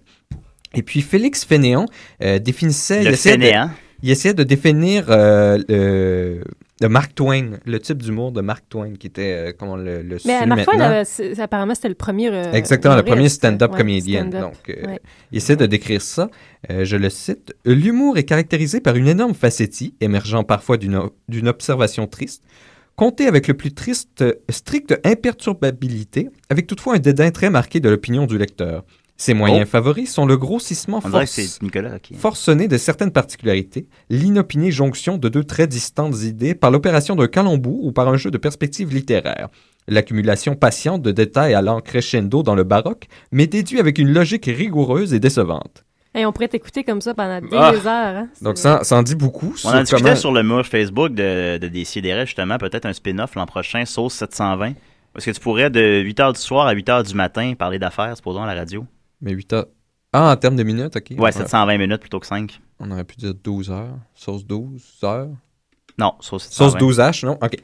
[0.74, 1.86] Et puis, Félix Fénéon
[2.22, 3.02] euh, définissait...
[3.04, 3.70] Le il essayait de- fainéant.
[4.02, 6.42] il essayait de définir euh, le,
[6.80, 10.02] de Mark Twain, le type d'humour de Mark Twain, qui était, euh, comme on le,
[10.02, 10.90] le Mais Mark Twain, maintenant.
[10.96, 12.28] euh, c'est- apparemment, c'était le premier.
[12.28, 14.26] euh, Exactement, le premier stand-up Ouais, comédien.
[14.26, 15.00] Donc, euh, Ouais.
[15.32, 16.28] il essaie de décrire ça.
[16.70, 17.54] Euh, je le cite.
[17.64, 22.42] L'humour est caractérisé par une énorme facétie, émergeant parfois d'une observation triste,
[22.94, 28.26] comptée avec le plus triste, stricte imperturbabilité, avec toutefois un dédain très marqué de l'opinion
[28.26, 28.84] du lecteur.
[29.18, 29.70] Ses moyens Oh.
[29.70, 31.36] favoris sont le grossissement force-
[32.02, 32.14] qui.
[32.14, 37.84] forcené de certaines particularités, l'inopinée jonction de deux très distantes idées par l'opération d'un calembour
[37.84, 39.48] ou par un jeu de perspectives littéraires.
[39.88, 45.14] L'accumulation patiente de détails allant crescendo dans le baroque, mais déduit avec une logique rigoureuse
[45.14, 45.84] et décevante.
[46.14, 47.72] Et on pourrait t'écouter comme ça pendant des Ah.
[47.72, 48.16] heures.
[48.16, 48.28] Hein?
[48.42, 49.54] Donc, ça, ça en dit beaucoup.
[49.64, 53.34] On en discutait comment- sur le mur Facebook de, de Décideret, justement, peut-être un spin-off
[53.34, 54.72] l'an prochain, Sauce 720.
[55.16, 58.42] Est-ce que tu pourrais, de 8h du soir à 8h du matin, parler d'affaires, supposons,
[58.42, 58.84] à la radio?
[59.20, 59.66] Mais 8 heures.
[60.12, 61.12] Ah, en termes de minutes, ok.
[61.18, 62.60] Ouais, 720 minutes plutôt que 5.
[62.80, 63.96] On aurait pu dire 12 heures.
[64.14, 65.28] Sauce 12 heures?
[65.98, 66.70] Non, sauce 720.
[66.72, 67.38] Sauce 12 H, non?
[67.40, 67.56] OK.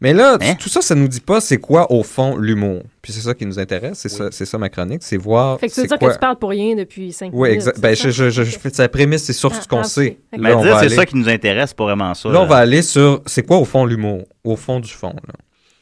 [0.00, 0.54] Mais là, Hein?
[0.54, 2.82] tout ça, ça nous dit pas c'est quoi, au fond, l'humour.
[3.02, 5.58] Puis c'est ça qui nous intéresse, c'est ça, c'est ça ma chronique, c'est voir.
[5.58, 6.08] Fait que tu veux c'est dire quoi...
[6.10, 7.54] que tu parles pour rien depuis 5 Oui, minutes.
[7.62, 7.74] exact.
[7.76, 8.10] c'est Ben, ça?
[8.10, 10.18] je, je, je, je fais sa prémisse, c'est surtout Ah, ce qu'on ah, sait.
[10.32, 10.40] ok.
[10.40, 12.28] Mais Là, on dire, c'est aller- ça qui nous intéresse, pas vraiment ça.
[12.28, 15.14] Là, on va aller sur c'est quoi au fond l'humour, au fond du fond.
[15.26, 15.34] là.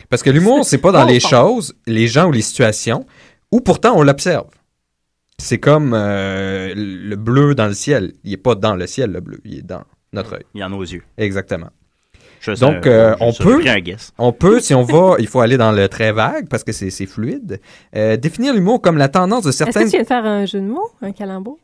[0.08, 3.04] Parce que l'humour, c'est pas dans les choses, les gens ou les situations,
[3.52, 4.46] où pourtant on l'observe.
[5.40, 8.12] C'est comme euh, le bleu dans le ciel.
[8.24, 9.38] Il est pas dans le ciel, le bleu.
[9.44, 9.82] Il est dans
[10.12, 10.44] notre œil.
[10.54, 11.02] Il y en a aux yeux.
[11.16, 11.68] Exactement.
[12.40, 13.62] Je Donc, euh, euh, je on peut,
[14.18, 16.90] on peut, si on va, il faut aller dans le très vague parce que c'est
[16.90, 17.60] c'est fluide.
[17.96, 19.88] Euh, définir l'humour comme la tendance de Est-ce que certaines.
[19.88, 21.58] tu viens de faire un jeu de mots, un calembour?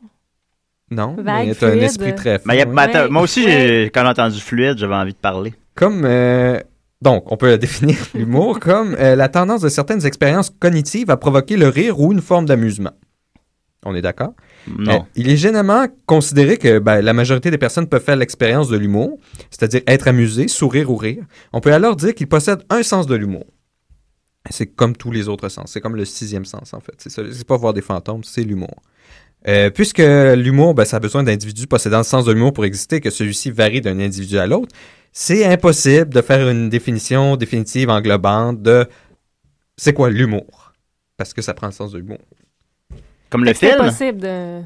[0.91, 1.83] Non, Vague, mais un fluide.
[1.83, 2.43] esprit très fin.
[2.47, 2.73] Mais il y a- oui.
[2.75, 3.09] mais attends, Ouais.
[3.09, 3.45] moi aussi,
[3.93, 5.53] quand j'ai entendu fluide, j'avais envie de parler.
[5.75, 6.59] Comme euh,
[7.01, 11.55] donc, on peut définir l'humour comme euh, la tendance de certaines expériences cognitives à provoquer
[11.57, 12.91] le rire ou une forme d'amusement.
[13.85, 14.33] On est d'accord?
[14.67, 14.95] Non.
[14.95, 18.77] Euh, il est généralement considéré que ben, la majorité des personnes peuvent faire l'expérience de
[18.77, 19.19] l'humour,
[19.51, 21.23] c'est-à-dire être amusé, sourire ou rire.
[21.53, 23.45] On peut alors dire qu'ils possèdent un sens de l'humour.
[24.49, 25.71] C'est comme tous les autres sens.
[25.71, 26.93] C'est comme le sixième sens, en fait.
[26.97, 28.75] C'est pas voir des fantômes, c'est l'humour.
[29.47, 32.99] Euh, puisque l'humour, ben, ça a besoin d'individus possédant le sens de l'humour pour exister,
[32.99, 34.75] que celui-ci varie d'un individu à l'autre,
[35.11, 38.87] c'est impossible de faire une définition définitive englobante de
[39.77, 40.73] c'est quoi l'humour?
[41.17, 42.19] Parce que ça prend le sens de l'humour.
[43.35, 43.81] Comme le C'est film?
[43.81, 44.61] impossible de...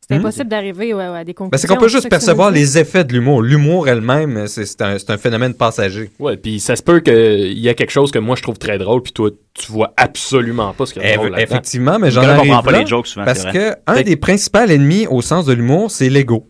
[0.00, 0.20] C'est Hmm?
[0.20, 1.50] impossible d'arriver ouais, ouais, à des conclusions.
[1.50, 3.42] Ben, c'est qu'on peut juste percevoir les effets de l'humour.
[3.42, 6.10] L'humour elle-même, c'est un, phénomène passager.
[6.18, 8.78] Ouais, puis ça se peut qu'il y ait quelque chose que moi je trouve très
[8.78, 11.38] drôle, puis toi, tu vois absolument pas ce qu'il y a de drôle.
[11.38, 15.06] Effectivement, mais j'en arrive pas là les jokes souvent, parce que un des principaux ennemis
[15.06, 16.48] au sens de l'humour, c'est l'ego.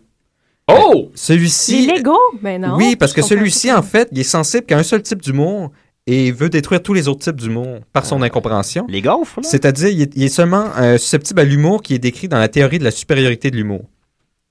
[0.71, 1.11] Oh!
[1.13, 1.85] Celui-ci...
[1.87, 2.17] Les Legos?
[2.41, 2.77] Ben non.
[2.77, 5.71] oui, parce que celui-ci, en fait, il est sensible qu'à un seul type d'humour
[6.07, 8.85] et veut détruire tous les autres types d'humour par son incompréhension.
[8.89, 9.47] Les gaufres, là?
[9.47, 12.47] C'est-à-dire, il est, il est seulement euh, susceptible à l'humour qui est décrit dans la
[12.49, 13.81] théorie de la supériorité de l'humour.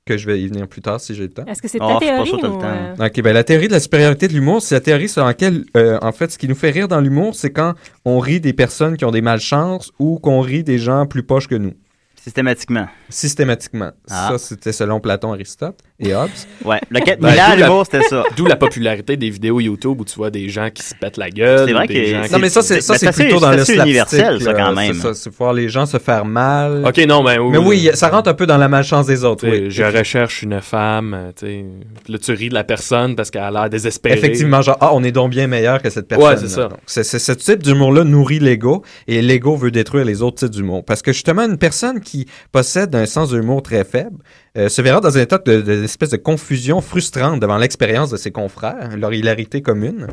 [0.06, 1.44] Que je vais y venir plus tard si j'ai le temps.
[1.46, 2.58] Est-ce que c'est Oh, ta c'est pas théorie ça, t'as le ou...
[2.60, 3.02] temps.
[3.02, 5.64] euh, Ok, ben la théorie de la supériorité de l'humour, c'est la théorie selon laquelle,
[5.76, 7.74] euh, en fait, ce qui nous fait rire dans l'humour, c'est quand
[8.04, 11.48] on rit des personnes qui ont des malchances ou qu'on rit des gens plus poches
[11.48, 11.74] que nous.
[12.16, 12.86] Systématiquement.
[13.08, 13.90] Systématiquement.
[14.10, 14.28] Ah.
[14.32, 16.30] Ça, c'était selon Platon, Aristote et Hobbes.
[16.64, 16.80] Ouais.
[16.88, 18.24] Le 4000 Ben, l'humour, c'était ça.
[18.36, 21.30] D'où la popularité des vidéos YouTube où tu vois des gens qui se pètent la
[21.30, 21.66] gueule.
[21.68, 23.50] C'est vrai ou des que- gens Non, mais ça, c'est, ça, mais c'est plutôt dans
[23.50, 23.80] le slapstick.
[23.84, 24.94] universel, ça, quand même.
[24.94, 26.84] C'est ça, c'est voir les gens se faire mal.
[26.86, 27.50] Ok, non, mais oui.
[27.52, 29.46] Mais oui, ça rentre un peu dans la malchance des autres.
[29.48, 29.70] Oui.
[29.70, 31.64] Je recherche une femme, euh, tu sais.
[32.08, 34.16] Là, tu ris de la personne parce qu'elle a l'air désespérée.
[34.18, 36.28] Effectivement, genre, ah, on est donc bien meilleur que cette personne.
[36.28, 36.68] Ouais, c'est ça.
[36.86, 40.84] C'est- ce type d'humour-là nourrit l'ego et l'ego veut détruire les autres types d'humour.
[40.84, 44.16] Parce que justement, une personne qui possède un sens d'humour très faible
[44.56, 48.16] euh, se verra dans un état de, de- d'espèce de confusion frustrante devant l'expérience de
[48.16, 50.08] ses confrères, leur hilarité commune.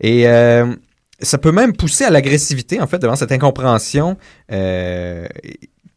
[0.00, 0.66] Et euh,
[1.20, 4.16] ça peut même pousser à l'agressivité, en fait, devant cette incompréhension
[4.52, 5.26] euh,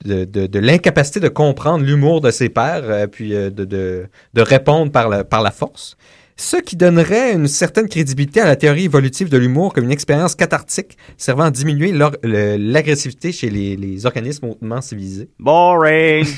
[0.06, 4.08] de, de- de l'incapacité de comprendre l'humour de ses pairs, puis de,
[4.38, 5.98] répondre par la, par la force.
[6.40, 10.36] Ce qui donnerait une certaine crédibilité à la théorie évolutive de l'humour comme une expérience
[10.36, 11.92] cathartique servant à diminuer
[12.24, 15.30] l'agressivité chez les, les organismes hautement civilisés.
[15.40, 16.28] Boring.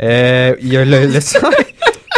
[0.00, 1.42] Euh, il y a le, le sens-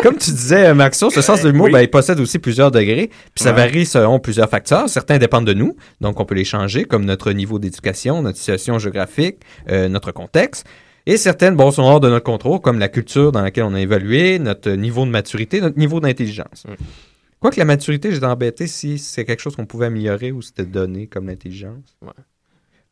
[0.02, 1.72] Comme tu disais, Maxo, ce sens de l'humour, Oui.
[1.72, 3.56] ben, il possède aussi plusieurs degrés, puis ça Ouais.
[3.56, 4.88] varie selon plusieurs facteurs.
[4.88, 8.78] Certains dépendent de nous, donc on peut les changer, comme notre niveau d'éducation, notre situation
[8.78, 9.36] géographique,
[9.70, 10.66] euh, notre contexte.
[11.06, 13.80] Et certaines, bon, sont hors de notre contrôle, comme la culture dans laquelle on a
[13.80, 16.64] évolué, notre niveau de maturité, notre niveau d'intelligence.
[16.68, 16.74] Mm.
[17.40, 21.06] Quoique la maturité, j'étais embêté si c'est quelque chose qu'on pouvait améliorer ou c'était donné
[21.06, 21.96] comme l'intelligence.
[22.00, 22.08] Ouais.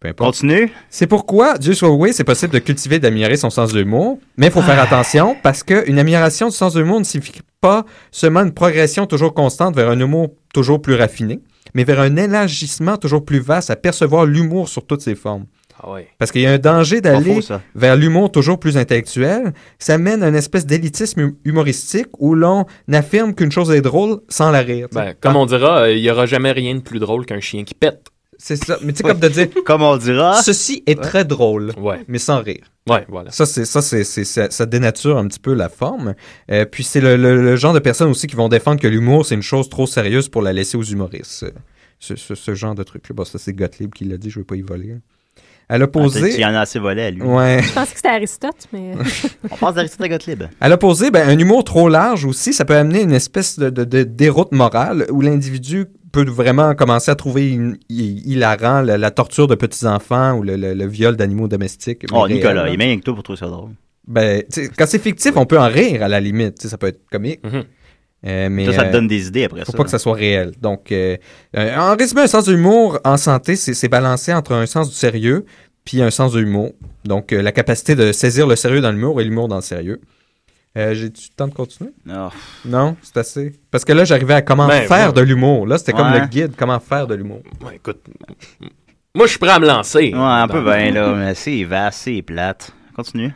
[0.02, 0.34] Peu importe.
[0.34, 0.72] Continue.
[0.90, 4.18] C'est pourquoi, Dieu soit loué, c'est possible de cultiver et d'améliorer son sens de l'humour,
[4.36, 7.84] mais il faut faire attention parce qu'une amélioration du sens de l'humour ne signifie pas
[8.10, 11.40] seulement une progression toujours constante vers un humour toujours plus raffiné,
[11.74, 15.46] mais vers un élargissement toujours plus vaste à percevoir l'humour sur toutes ses formes.
[15.84, 15.96] Ah.
[16.18, 17.40] Parce qu'il y a un danger d'aller
[17.74, 19.52] vers l'humour toujours plus intellectuel.
[19.78, 24.20] Ça mène à une espèce d'élitisme hum- humoristique où l'on affirme qu'une chose est drôle
[24.28, 24.88] sans la rire.
[24.92, 27.64] Ben, comme on dira, euh, il y aura jamais rien de plus drôle qu'un chien
[27.64, 28.08] qui pète.
[28.44, 28.76] C'est ça.
[28.82, 30.42] Mais tu sais, comme de dire, Comme on dira.
[30.42, 32.00] ceci est très drôle, Ouais.
[32.08, 32.64] mais sans rire.
[32.90, 33.30] Ouais, voilà.
[33.30, 36.14] Ça, c'est ça, c'est, c'est- ça, ça dénature un petit peu la forme.
[36.50, 39.24] Euh, puis c'est le, le- le genre de personnes aussi qui vont défendre que l'humour,
[39.26, 41.46] c'est une chose trop sérieuse pour la laisser aux humoristes.
[42.00, 43.14] Ce, ce- ce genre de truc-là.
[43.14, 44.94] Bon, ça, c'est Gottlieb qui l'a dit, je veux pas y voler.
[45.68, 46.34] À Ah, l'opposé...
[46.34, 47.22] Il y en a assez volé à lui.
[47.22, 47.60] ouais.
[47.62, 48.94] Je pensais que c'était Aristote, mais...
[49.52, 50.42] On passe d'Aristote à Gottlieb.
[50.60, 53.84] À l'opposé, ben, un humour trop large aussi, ça peut amener une espèce de, de-
[53.84, 59.10] de déroute morale où l'individu peut vraiment commencer à trouver une- hi- hilarant la, la
[59.10, 62.04] torture de petits-enfants ou le, le- le viol d'animaux domestiques.
[62.12, 63.70] Oh, Nicolas, il est bien avec toi pour trouver ça drôle.
[64.06, 64.42] Ben,
[64.76, 66.56] quand c'est fictif, on peut en rire à la limite.
[66.56, 67.40] Tu sais, ça peut être comique.
[68.24, 69.78] Euh, mais, Ça, ça te euh, donne des idées après faut ça.
[69.78, 70.52] pas que ça soit réel.
[70.60, 71.16] Donc, euh,
[71.56, 74.94] euh, en résumé, un sens de l'humour en santé, c'est balancé entre un sens du
[74.94, 75.44] sérieux
[75.84, 76.70] puis un sens de l'humour.
[77.04, 80.00] Donc, euh, la capacité de saisir le sérieux dans l'humour et l'humour dans le sérieux.
[80.76, 81.90] Euh, J'ai-tu le temps de continuer?
[82.06, 82.30] Non.
[82.64, 83.52] Non, c'est assez.
[83.70, 85.66] Parce que là, j'arrivais à comment Ben, faire de l'humour.
[85.66, 87.42] Là, c'était comme le guide, comment faire de l'humour.
[87.64, 88.00] Ouais, écoute,
[89.14, 90.12] moi, je suis prêt à me lancer.
[90.14, 92.72] Ouais, un peu bien, là, mais c'est vaste, c'est plate.
[92.96, 93.34] Continue.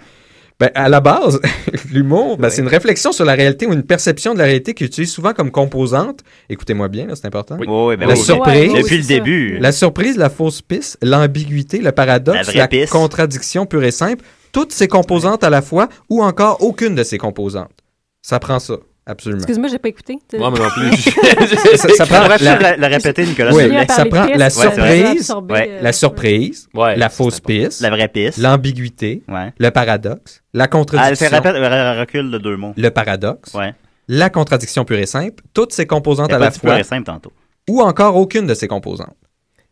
[0.59, 1.39] Ben, à la base,
[1.93, 4.85] l'humour, ben, c'est une réflexion sur la réalité ou une perception de la réalité qui
[4.85, 6.21] utilise souvent comme composante.
[6.49, 7.59] Écoutez-moi bien, là, c'est important.
[7.61, 8.21] Oui, oui, ben la oui.
[8.21, 8.73] surprise.
[8.73, 9.59] Ouais, Depuis le début.
[9.59, 12.91] La surprise, la fausse piste, l'ambiguïté, le paradoxe, la, piste.
[12.91, 14.25] contradiction pure et simple,
[14.57, 17.71] toutes ces composantes à la fois ou encore aucune de ces composantes.
[18.23, 19.41] Ça prend ça, absolument.
[19.41, 20.19] Excuse-moi, j'ai pas écouté.
[20.39, 20.97] Moi, non plus.
[21.77, 25.19] ça, ça prend le répéter, Nicolas, Oui, ça prend la c'est vrai.
[25.19, 28.39] surprise, ouais, euh, la surprise, Ouais, la fausse piste, La vraie piste.
[28.39, 29.53] l'ambiguïté, Ouais.
[29.59, 32.73] le paradoxe, la Ah, contradiction, c'est répète, re- recule de deux mots.
[32.77, 33.75] le paradoxe, Ouais.
[34.09, 37.05] la contradiction pure et simple, toutes ces composantes à la dit pure fois, et simple
[37.05, 37.33] tantôt.
[37.69, 39.15] ou encore aucune de ces composantes.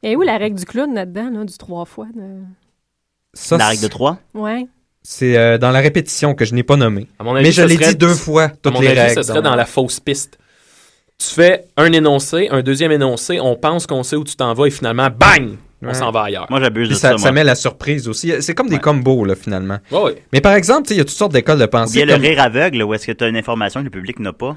[0.03, 2.07] Et où la règle du clown là-dedans, là, du trois fois?
[2.14, 2.43] de-
[3.37, 4.18] Ça, La règle de trois?
[4.32, 4.68] Ouais.
[5.07, 7.09] C'est euh, dans la répétition que je n'ai pas nommé.
[7.18, 9.14] À mon avis, Mais je l'ai dit deux fois, à toutes mon les avis, règles.
[9.16, 10.38] ce serait dans la fausse piste.
[11.18, 14.66] Tu fais un énoncé, un deuxième énoncé, on pense qu'on sait où tu t'en vas
[14.66, 15.57] et finalement, bang!
[15.82, 15.94] On Ouais.
[15.94, 16.46] s'en va ailleurs.
[16.48, 17.32] Moi, j'abuse de ça, ça, ça moi.
[17.32, 18.32] met la surprise aussi.
[18.40, 19.78] C'est comme des combos, là, finalement.
[19.92, 20.22] Ouais, ouais.
[20.32, 21.96] Mais par exemple, il y a toutes sortes d'écoles de pensée.
[21.98, 24.18] bien le comme rire aveugle, où est-ce que tu as une information que le public
[24.18, 24.57] n'a pas?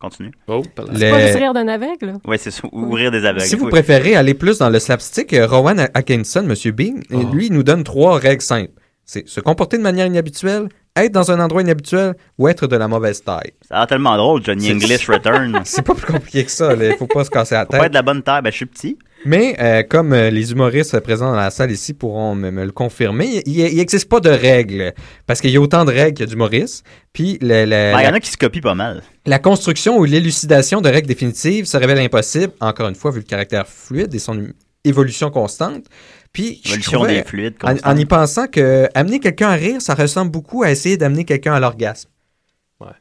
[0.00, 0.30] Continue.
[0.48, 0.62] Oh,
[0.94, 2.14] C'est pas juste rire d'un aveugle?
[2.26, 2.62] Ouais, c'est ça.
[2.72, 3.44] Ou rire des aveugles.
[3.44, 3.70] Si vous Oui.
[3.70, 6.72] préférez aller plus dans le slapstick, euh, Rowan Atkinson, M.
[6.72, 8.72] Bean, et lui, il nous donne trois règles simples.
[9.12, 12.86] C'est se comporter de manière inhabituelle, être dans un endroit inhabituel ou être de la
[12.86, 13.50] mauvaise taille.
[13.68, 15.60] Ça a l'air tellement drôle, Johnny English Return.
[15.64, 16.74] C'est pas plus compliqué que ça.
[16.74, 17.86] Il faut pas se casser la Faut pas tête.
[17.86, 18.42] être de la bonne taille.
[18.42, 18.96] Ben, je suis petit.
[19.24, 22.70] Mais euh, comme euh, les humoristes présents dans la salle ici pourront me, me le
[22.70, 24.92] confirmer, il n'existe pas de règles.
[25.26, 26.84] Parce qu'il y a autant de règles qu'il y a d'humoristes.
[27.12, 29.02] Puis le- le- Ben, Il y en a qui se copient pas mal.
[29.26, 33.24] la construction ou l'élucidation de règles définitives se révèle impossible, encore une fois, vu le
[33.24, 34.46] caractère fluide et son
[34.84, 35.84] évolution constante.
[36.32, 37.54] Puis, je trouvais, des fluides.
[37.62, 41.54] en, y pensant que amener quelqu'un à rire, ça ressemble beaucoup à essayer d'amener quelqu'un
[41.54, 42.08] à l'orgasme.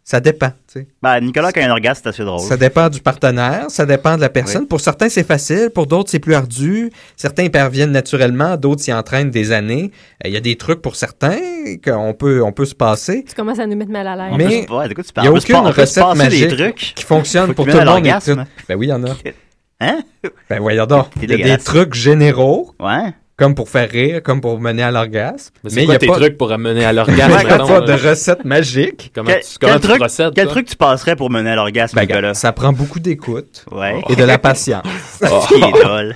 [0.04, 0.88] Ça dépend, tu sais.
[1.02, 2.42] Ben, Nicolas, quand il y a un orgasme, c'est assez drôle.
[2.46, 4.68] Ça dépend du partenaire, ça dépend de la personne.
[4.68, 6.92] Pour certains, c'est facile, pour d'autres, c'est plus ardu.
[7.16, 9.92] Certains y parviennent naturellement, d'autres s'y entraînent des années.
[10.26, 11.38] Euh, Il y a des trucs pour certains
[11.82, 13.24] qu'on peut, on peut se passer.
[13.26, 14.30] Tu commences à nous mettre mal à l'aise.
[14.34, 14.90] On Mais ouais, il parles-
[15.22, 16.94] n'y a aucune recette magique trucs.
[16.96, 18.04] qui fonctionne Faut pour tout le monde.
[18.68, 19.16] Ben oui, il y en a.
[19.80, 20.02] Hein?
[20.50, 21.08] Ben voyons donc.
[21.22, 23.14] Il y a des trucs généraux, Ouais.
[23.38, 25.54] comme pour faire rire, comme pour mener à l'orgasme.
[25.64, 27.20] Mais il n'y a tes pas, trucs pour amener à il l'orgasme?
[27.20, 27.86] y a mettons, pas là?
[27.98, 29.12] de recette magique.
[29.16, 30.34] Comment Quel, tu, comment quel tu truc, procèdes?
[30.36, 30.52] quel toi?
[30.54, 32.18] truc tu passerais pour mener à l'orgasme, Ben, Nicolas?
[32.20, 34.02] regarde, ça prend beaucoup d'écoute Ouais.
[34.10, 34.84] et de la patience.
[35.24, 35.40] Oh.
[35.48, 36.16] Qui est drôle.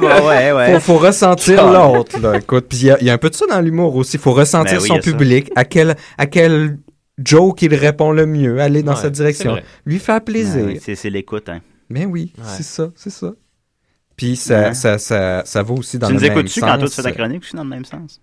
[0.00, 0.72] Bon, ouais, ouais.
[0.74, 2.38] Faut, faut ressentir l'autre, là.
[2.38, 4.16] Écoute, puis il y, a- il y a un peu de ça dans l'humour aussi.
[4.18, 6.78] Faut ressentir Ben oui, son il y a public, à quel, à quel
[7.22, 9.58] joke il répond le mieux, aller dans Ouais, cette direction.
[9.84, 10.64] Lui faire plaisir.
[10.66, 11.60] Ouais, c'est c'est l'écoute, hein.
[11.90, 12.44] Ben oui, Ouais.
[12.56, 13.32] c'est ça, c'est ça.
[14.16, 14.74] Puis ça, Ouais.
[14.74, 16.68] ça, ça, ça va aussi dans tu le nous même écoutes-tu sens.
[16.70, 18.20] quand toi tu fais ta chronique aussi dans le même sens?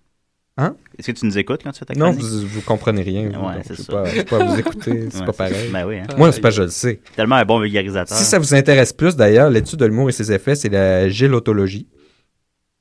[0.56, 0.76] Hein?
[0.98, 2.22] Est-ce que tu nous écoutes quand tu fais ta Non, chronique?
[2.30, 3.28] vous, vous comprenez rien.
[3.30, 3.92] vous, Ouais, c'est je ça.
[3.92, 5.70] pas, je peux pas vous écouter, c'est Ouais, pas pareil.
[5.72, 6.06] Ben oui, hein.
[6.16, 7.00] Moi, c'est pas je le sais.
[7.16, 8.16] Tellement un bon vulgarisateur.
[8.16, 11.88] Si ça vous intéresse plus, d'ailleurs, l'étude de l'humour et ses effets, c'est la gélotologie.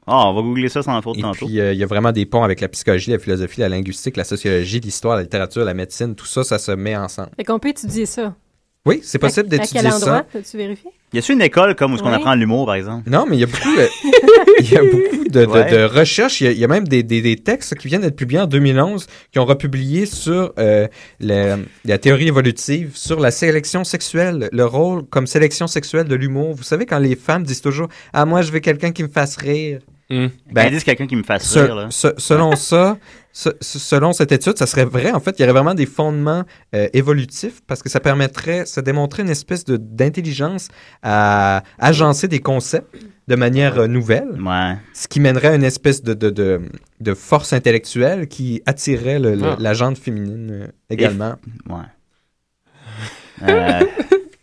[0.05, 1.45] Ah, on va googler ça sans faute Et tantôt.
[1.45, 4.17] puis, euh, il y a vraiment des ponts avec la psychologie, la philosophie, la linguistique,
[4.17, 7.29] la sociologie, l'histoire, la littérature, la médecine, tout ça, ça se met ensemble.
[7.37, 8.35] Fait qu'on peut étudier ça.
[8.85, 9.83] Oui, c'est possible À- d'étudier À
[10.31, 10.57] quel ça.
[10.57, 10.91] vérifié?
[11.13, 13.09] Y a-tu une école comme où on apprend l'humour, par exemple?
[13.09, 13.87] Non, mais il y a beaucoup, euh,
[14.59, 15.71] il y a beaucoup de, de- Ouais.
[15.71, 16.41] de recherches.
[16.41, 18.41] Il y, a, il y a même des, des- des textes qui viennent d'être publiés
[18.41, 20.87] en 2011 qui ont republié sur euh,
[21.21, 26.53] la, la théorie évolutive, sur la sélection sexuelle, le rôle comme sélection sexuelle de l'humour.
[26.55, 29.37] Vous savez, quand les femmes disent toujours Ah, moi, je veux quelqu'un qui me fasse
[29.37, 29.79] rire.
[30.09, 30.27] Hmm.
[30.51, 31.87] Ben, ils disent quelqu'un qui me fasse Se- rire, là.
[31.89, 32.97] se- selon ça,
[33.31, 35.11] se- se- selon cette étude, ça serait vrai.
[35.11, 36.43] En fait, il y aurait vraiment des fondements
[36.75, 40.67] euh, évolutifs parce que ça permettrait, ça démontrait une espèce de- d'intelligence
[41.01, 42.95] à agencer des concepts
[43.27, 44.39] de manière euh, nouvelle.
[44.41, 44.75] Ouais.
[44.93, 46.61] Ce qui mènerait à une espèce de, de, de,
[46.99, 49.55] de force intellectuelle qui attirerait Ah.
[49.57, 51.35] la gente féminine euh, également.
[51.69, 51.87] Ouais.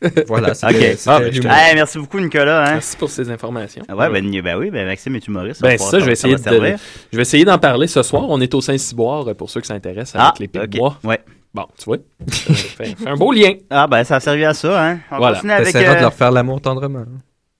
[0.02, 0.54] Euh, Voilà, ok.
[0.56, 1.46] c'était- c'était Ah, ben, te-.
[1.46, 2.62] Hey, merci beaucoup, Nicolas.
[2.64, 2.72] Hein?
[2.74, 3.82] Merci pour ces informations.
[3.88, 5.60] Ah Ouais, ben, ben oui, ben Maxime est humoriste.
[5.62, 6.78] Ben, c'est ça, je vais essayer de, servir.
[7.12, 8.24] je vais essayer d'en parler ce soir.
[8.28, 10.68] On est au Saint-Cyboire euh, pour ceux que ça intéresse avec Ah, les pics ok.
[10.70, 10.96] de bois.
[11.04, 11.20] Ouais.
[11.52, 11.96] Bon, tu vois,
[12.28, 13.54] ça fait, fait un beau lien.
[13.70, 14.98] Ah, ben, ça a servi à ça, hein.
[15.10, 15.34] On Voilà.
[15.36, 15.74] continue avec.
[15.74, 17.04] Euh, de leur faire l'amour tendrement.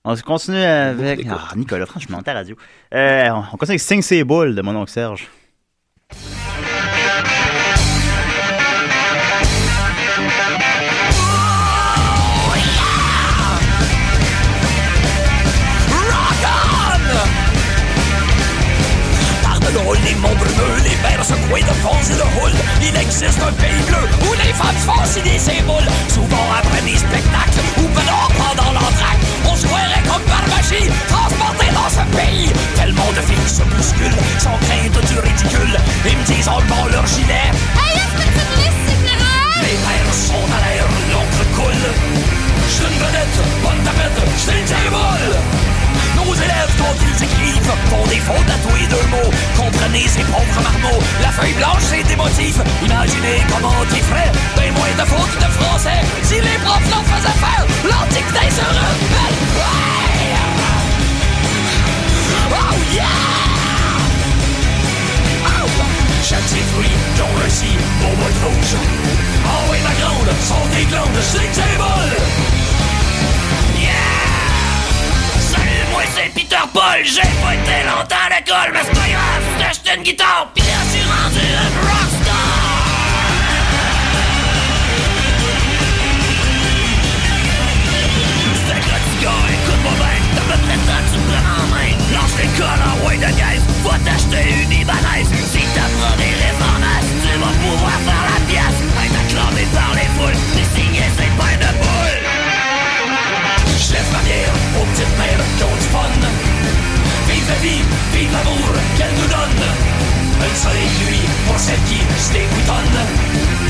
[0.05, 1.25] On se continue avec.
[1.29, 2.55] Ah, Nicolas, franchement, ta radio.
[2.93, 5.27] Euh, on on continue avec Sing ses boules de mon oncle Serge.
[21.23, 22.57] Secoués de fonce et de houle.
[22.81, 25.85] Il existe un pays bleu où les femmes se font signer ses boules.
[26.09, 29.21] Souvent après des spectacles ou pendant pendant l'entraque.
[29.45, 32.49] On se croirait comme par magie, transporté dans ce pays.
[32.75, 35.77] Tellement de filles se bousculent, sans crainte du ridicule.
[36.09, 37.53] Ils me disent en levant leur gilet.
[37.77, 39.13] Hey, est-ce que tu me
[39.61, 41.85] Les mères sont à l'air, l'encre coule.
[42.65, 45.70] Je suis une vedette, bonne tapette, c'est une table.
[46.31, 49.31] Nos élèves, quand ils écrivent, à tous les deux mots.
[49.57, 52.57] Comprenez ces pauvres marmots, la feuille blanche c'est des motifs.
[52.81, 55.99] Imaginez comment ils feraient, ben moins de fautes de français.
[56.23, 59.39] Si les profs leur faisaient faire, l'antiquité se rebelle.
[59.57, 60.37] Ouais!
[62.53, 63.03] Oh yeah!
[65.45, 65.67] Oh!
[66.23, 69.10] Chaque ses fruits, dont le si, au rouge.
[77.05, 80.61] J'ai pas été longtemps à l'école, mais c'est pas grave, j'ai acheté une guitare, pis
[80.61, 82.61] là je suis rendu un rockstar!
[89.21, 91.91] Écoute-moi bien, t'as peu près que tu me prennes en main.
[92.13, 95.25] Lance l'école en way de guise, va t'acheter une Ibanez.
[95.29, 96.89] Si pas des réformes,
[97.21, 98.79] tu vas pouvoir faire la pièce.
[99.03, 101.60] Être par les foules, t'es signé, c'est pas
[107.61, 107.83] vie,
[108.13, 109.61] vive l'amour qu'elle nous donne.
[110.41, 112.97] Un soleil nuit pour celle qui se découtonne.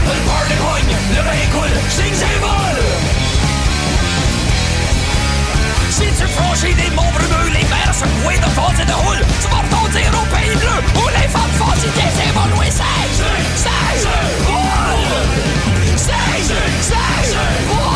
[0.08, 1.76] Le bar de grogne, le vin coule,
[2.42, 2.86] vols.
[5.90, 9.48] Si tu franchis des monts brumeux, les mers secouées de fonds et de houle, tu
[9.50, 12.72] vas retomber au pays bleu où les femmes font si tes évoluer.
[12.72, 12.84] C'est,
[13.14, 14.08] c'est, c'est,
[17.24, 17.91] c'est,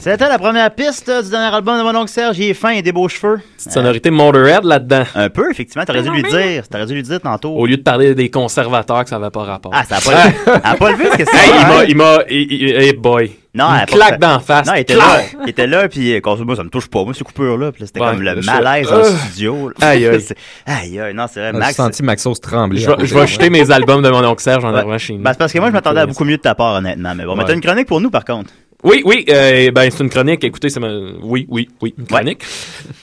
[0.00, 2.38] C'était la première piste euh, du dernier album de mon oncle Serge.
[2.38, 3.40] Il est fin et des beaux cheveux.
[3.56, 5.02] Petite sonorité Motorhead là-dedans.
[5.16, 5.84] Un peu, effectivement.
[5.84, 6.68] T'aurais dû lui dire.
[6.68, 7.50] T'aurais dû lui dire tantôt.
[7.50, 9.72] Au lieu de parler des conservateurs, que ça n'avait pas rapport.
[9.74, 11.36] Ah, ça a pas, elle a pas levé ce que c'est.
[11.36, 11.68] Hey, il hein?
[11.68, 13.32] m'a, il m'a, il- il- hey boy.
[13.54, 14.66] Non, il a claque fait- d'en face.
[14.68, 15.06] Non, il était Clac!
[15.32, 15.38] là.
[15.42, 17.02] Il était là, puis euh, moi, ça me touche pas.
[17.02, 17.72] Moi, ces coupures-là.
[17.72, 19.00] Puis là, c'était Ouais, comme le malaise Euh.
[19.00, 19.68] en studio.
[19.70, 19.74] là.
[19.88, 20.24] Aïe, aïe.
[20.66, 21.14] Aïe, aïe.
[21.14, 21.50] Non, c'est vrai.
[21.52, 21.74] J'ai Max.
[21.74, 22.80] senti Maxos trembler.
[22.80, 25.22] Je vais, je vais jeter mes albums de mon oncle Serge en arrivant chez nous.
[25.24, 27.14] Ben, c'est parce que moi, je m'attendais à beaucoup mieux de ta part, honnêtement.
[27.16, 27.48] Mais bon, mais Ouais.
[27.48, 28.50] t'as une chronique pour nous, par contre.
[28.84, 30.44] Oui, oui, euh, ben c'est une chronique.
[30.44, 30.88] Écoutez, c'est ma...
[31.20, 32.42] oui, oui, oui, une chronique.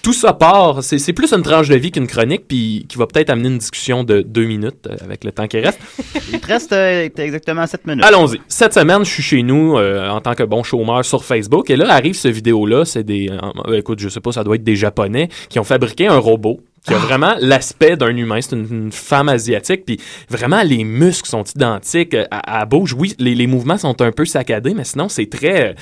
[0.01, 0.81] Tout ça part.
[0.81, 3.57] C'est, c'est plus une tranche de vie qu'une chronique, puis qui va peut-être amener une
[3.57, 5.79] discussion de deux minutes euh, avec le temps qui reste.
[6.31, 8.05] Il te reste euh, exactement 7 minutes.
[8.05, 8.39] Allons-y.
[8.47, 11.75] Cette semaine, je suis chez nous euh, en tant que bon chômeur sur Facebook, et
[11.75, 12.85] là arrive ce vidéo-là.
[12.85, 16.07] C'est des, euh, écoute, je sais pas, ça doit être des Japonais qui ont fabriqué
[16.07, 18.39] un robot qui a vraiment l'aspect d'un humain.
[18.41, 22.13] C'est une, une femme asiatique, puis vraiment les muscles sont identiques.
[22.13, 25.29] euh, À, à bouge, oui, les, les mouvements sont un peu saccadés, mais sinon c'est
[25.29, 25.73] très, euh,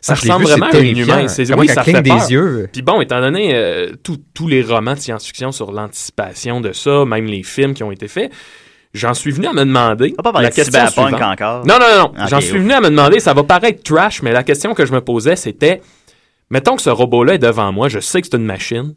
[0.00, 1.28] ça Ah, ressemble vu, vraiment à un humain.
[1.28, 2.30] C'est, oui, ça fait des peur.
[2.30, 2.68] yeux.
[2.72, 7.04] Puis bon, étant donné euh, tous tous les romans de science-fiction sur l'anticipation de ça,
[7.04, 8.30] même les films qui ont été faits.
[8.92, 10.14] J'en suis venu à me demander.
[10.22, 11.14] pas la de question suivante.
[11.22, 11.64] encore.
[11.64, 12.26] Non, non, non.
[12.28, 14.92] J'en suis venu à me demander, ça va paraître trash, mais la question que je
[14.92, 15.80] me posais, c'était
[16.50, 18.94] mettons que ce robot-là est devant moi, je sais que c'est une machine.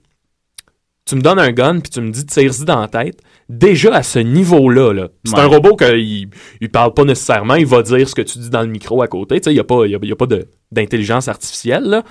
[1.05, 3.19] Tu me donnes un gun, puis tu me dis tire-y dans la tête.
[3.49, 5.41] Déjà à ce niveau-là, là, c'est Ouais.
[5.41, 6.29] un robot qu'il
[6.61, 9.07] il parle pas nécessairement, il va dire ce que tu dis dans le micro à
[9.07, 9.35] côté.
[9.41, 11.83] Tu sais, il n'y a pas, y a, il y a pas de- d'intelligence artificielle.
[11.83, 12.03] Là.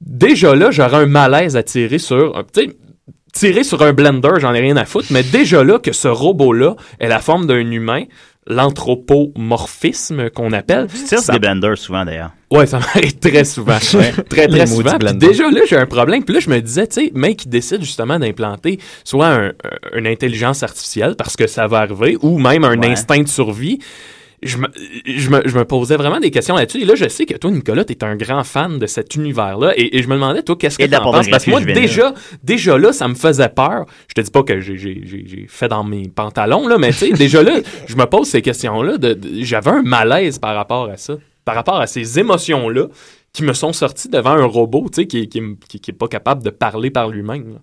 [0.00, 2.44] Déjà là, j'aurais un malaise à tirer sur.
[3.32, 6.74] Tirer sur un blender, j'en ai rien à foutre, mais déjà là, que ce robot-là
[6.98, 8.04] ait la forme d'un humain,
[8.46, 10.86] l'anthropomorphisme qu'on appelle.
[10.88, 12.32] Tu tires ça- des blenders souvent, d'ailleurs.
[12.50, 13.76] Ouais, ça m'arrive très souvent.
[13.94, 14.12] Ouais.
[14.28, 14.96] Très, très souvent.
[15.14, 16.24] Déjà là, j'ai un problème.
[16.24, 19.52] Puis là, je me disais, tu sais, mec qui décide justement d'implanter soit un- un-
[19.98, 22.86] une intelligence artificielle, parce que ça va arriver, ou même un Ouais.
[22.88, 23.78] instinct de survie.
[24.40, 24.68] Je me,
[25.04, 26.82] je, me, je me posais vraiment des questions là-dessus.
[26.82, 29.72] Et là, je sais que toi, Nicolas, tu es un grand fan de cet univers-là.
[29.76, 31.28] Et, et je me demandais, toi, qu'est-ce que tu en penses?
[31.28, 33.86] Parce que moi, déjà, déjà là, ça me faisait peur.
[34.06, 36.90] Je te dis pas que j'ai- j'ai j'ai- j'ai fait dans mes pantalons, là, mais
[36.90, 37.56] tu sais, déjà là,
[37.88, 38.96] je me pose ces questions-là.
[38.96, 41.14] de- de- J'avais un malaise par rapport à ça.
[41.48, 42.88] Par rapport à ces émotions-là
[43.32, 46.06] qui me sont sorties devant un robot, tu sais, qui, qui, qui, qui est pas
[46.06, 47.60] capable de parler par lui-même.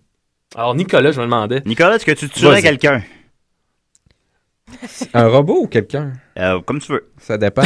[0.56, 1.62] Alors, Nicolas, je me demandais.
[1.68, 3.04] Nicolas, est-ce que tu tuerais quelqu'un?
[5.14, 6.14] Un robot ou quelqu'un?
[6.40, 7.12] Euh, comme tu veux.
[7.20, 7.62] Ça dépend.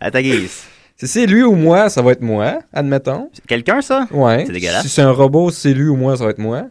[0.00, 0.64] à ta guise.
[0.96, 3.30] Si c'est lui ou moi, ça va être moi, admettons.
[3.46, 4.08] Quelqu'un, ça?
[4.10, 4.42] Ouais.
[4.44, 4.82] C'est dégueulasse.
[4.82, 6.64] Si c'est un robot, c'est lui ou moi, ça va être moi.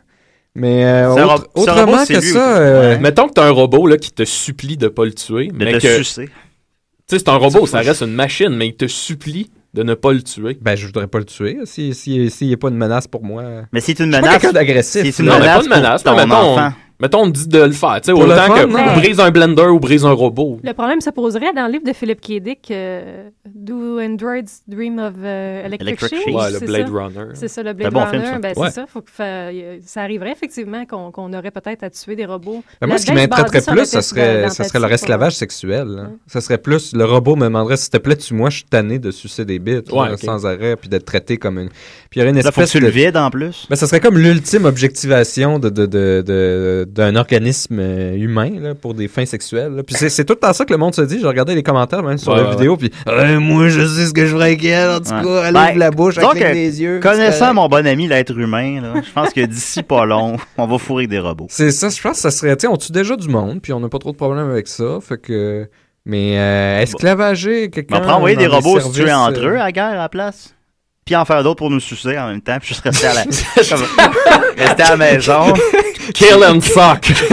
[0.55, 2.57] Mais euh, autre- autrement robot, que ça...
[2.57, 5.47] euh, Mettons que t'as un robot là, qui te supplie de pas le tuer.
[5.47, 6.29] De mais te que, sucer.
[7.11, 10.13] Sais, c'est un robot, ça reste une machine, mais il te supplie de ne pas
[10.13, 10.57] le tuer.
[10.61, 13.43] Ben, je voudrais pas le tuer, s'il si, pas une menace pour moi.
[13.73, 14.31] Mais c'est une menace.
[14.37, 15.01] quelqu'un d'agressif.
[15.03, 16.03] C'est une Non, mais menace pas de menace.
[16.03, 16.73] pour Non, ton mettons, enfant.
[17.01, 17.99] Mettons, on dit de le faire.
[18.01, 18.93] Tu sais, autant fun, que non?
[18.95, 20.59] brise un blender ou brise un robot.
[20.63, 22.39] Le problème se poserait dans le livre de Philip K.
[22.41, 26.35] Dick, euh, Do Androids Dream of euh, Electric, Electric Sheep?
[26.35, 26.93] Ouais, le c'est Blade ça.
[26.93, 27.31] Runner.
[27.33, 28.11] C'est ça, le Blade bon Runner.
[28.21, 28.39] film, ça.
[28.39, 28.67] Ben, Ouais.
[28.69, 28.85] c'est ça.
[28.87, 29.09] Faut que
[29.85, 32.63] ça arriverait effectivement qu'on qu'on aurait peut-être à tuer des robots.
[32.79, 35.87] Ben, moi, ce qui m'intéresserait plus, ça serait, ça serait le d'empathie, esclavage sexuel.
[35.87, 36.03] là.
[36.27, 39.11] Ça serait plus, le robot me demanderait, s'il te plaît, tue-moi, je suis tanné de
[39.11, 40.19] sucer des bits Ouais, là, ok.
[40.19, 41.69] sans arrêt, puis d'être traité comme une...
[41.69, 41.79] Puis
[42.15, 42.91] il y aurait une Là, faut que espèce tu le de...
[42.91, 43.65] vides en plus.
[43.69, 48.75] Ben, ça serait comme l'ultime objectivation de, de, de, de- d'un organisme euh, humain là,
[48.75, 49.71] pour des fins sexuelles.
[49.73, 49.83] là.
[49.83, 51.19] Puis c'est, c'est tout le temps ça que le monde se dit.
[51.21, 52.75] Je regardais les commentaires même sur Ouais, la ouais, vidéo.
[52.77, 52.91] Puis
[53.39, 54.89] moi, je sais ce que je ferais avec elle.
[54.89, 55.23] En tout Ouais.
[55.23, 56.99] cas, elle Ben, ouvre la bouche, elle donc, euh, des yeux.
[56.99, 60.77] Connaissant mon bon ami l'être humain, là, je pense que d'ici pas long, on va
[60.77, 61.47] fourrer des robots.
[61.49, 62.55] C'est ça, je pense que ça serait.
[62.57, 64.67] Tu sais, on tue déjà du monde, puis on n'a pas trop de problème avec
[64.67, 64.99] ça.
[65.01, 65.69] Fait que.
[66.05, 67.95] Mais euh, esclavager quelqu'un.
[67.95, 69.95] Mais on pourrait envoyer des robots se tuer entre euh, eux à la guerre à
[69.95, 70.55] la place.
[71.05, 73.23] Puis en faire d'autres pour nous sucer en même temps, puis juste rester à la,
[73.69, 73.83] comme-
[74.57, 75.53] rester à la maison.
[76.13, 77.11] Kill and suck.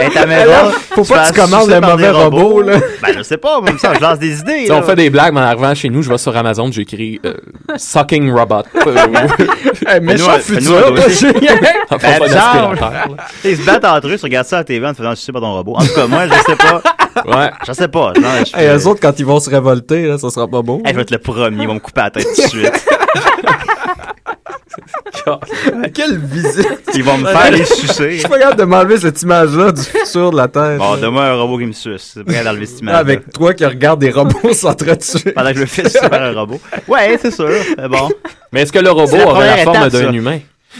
[0.00, 0.50] Être à la maison.
[0.52, 2.38] Alors, faut pas que tu commandes le mauvais robots.
[2.48, 2.78] robot, là.
[3.02, 4.66] Ben, je sais pas, même ça, je lance des idées.
[4.70, 7.34] On fait des blagues, mais en arrivant chez nous, je vais sur Amazon, j'écris euh,
[7.76, 8.62] Sucking Robot.
[9.86, 10.94] Hey, méchant futur, Ben,
[12.28, 13.04] là.
[13.44, 15.32] Ils se battent entre eux, tu regardes ça à la TV en te faisant sucer
[15.32, 15.74] par ton robot.
[15.76, 16.82] En tout cas, moi, je sais pas.
[17.26, 17.50] Ouais.
[17.66, 18.12] Je sais pas.
[18.20, 20.80] Non, je, Hey, eux autres, quand ils vont se révolter, là, ça sera pas beau.
[20.84, 22.86] Hey, je vais être le premier, ils vont me couper la tête tout de suite.
[25.94, 26.80] Quelle visite!
[26.94, 28.12] Ils vont me faire les sucer.
[28.12, 30.78] Je suis pas capable de m'enlever cette image-là du futur de la Terre.
[30.78, 32.12] Bon, donne-moi un robot qui me suce.
[32.14, 32.94] C'est prêt d'enlever cette image.
[32.94, 35.32] Avec toi qui regardes des robots s'entretuer.
[35.32, 36.60] Pendant que fais sucer par un robot.
[36.88, 37.50] Ouais, c'est sûr.
[37.78, 38.08] Mais bon.
[38.52, 40.38] Mais est-ce que le robot aurait la forme d'un humain?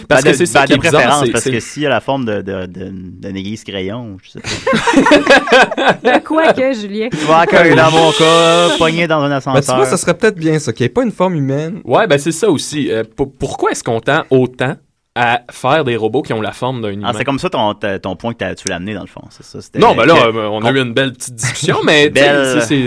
[0.09, 1.01] Parce Ben, que de- c'est ça ben, qui est de bizarre.
[1.01, 4.30] préférence, c'est- parce que s'il a la forme de, de, de, d'un aiguise crayon, je
[4.30, 4.49] sais pas.
[6.20, 7.09] De quoi que, Julien?
[7.11, 9.76] Tu vois que dans mon cas, pogné dans un Ben, tu ascenseur.
[9.76, 11.80] vois, ça serait peut-être bien ça, qu'il n'y ait pas une forme humaine.
[11.84, 12.91] Ouais, ben c'est ça aussi.
[12.91, 14.76] Euh, pour- pourquoi est-ce qu'on tend autant
[15.16, 17.09] à faire des robots qui ont la forme d'un humain?
[17.11, 19.22] Ah, c'est comme ça ton, ton point que t'as- tu l'as amené dans le fond,
[19.30, 19.61] c'est ça?
[19.61, 22.12] C'était- Non, ben là, que- euh, on a eu une belle petite discussion, mais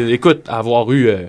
[0.09, 1.27] écoute, avoir eu euh,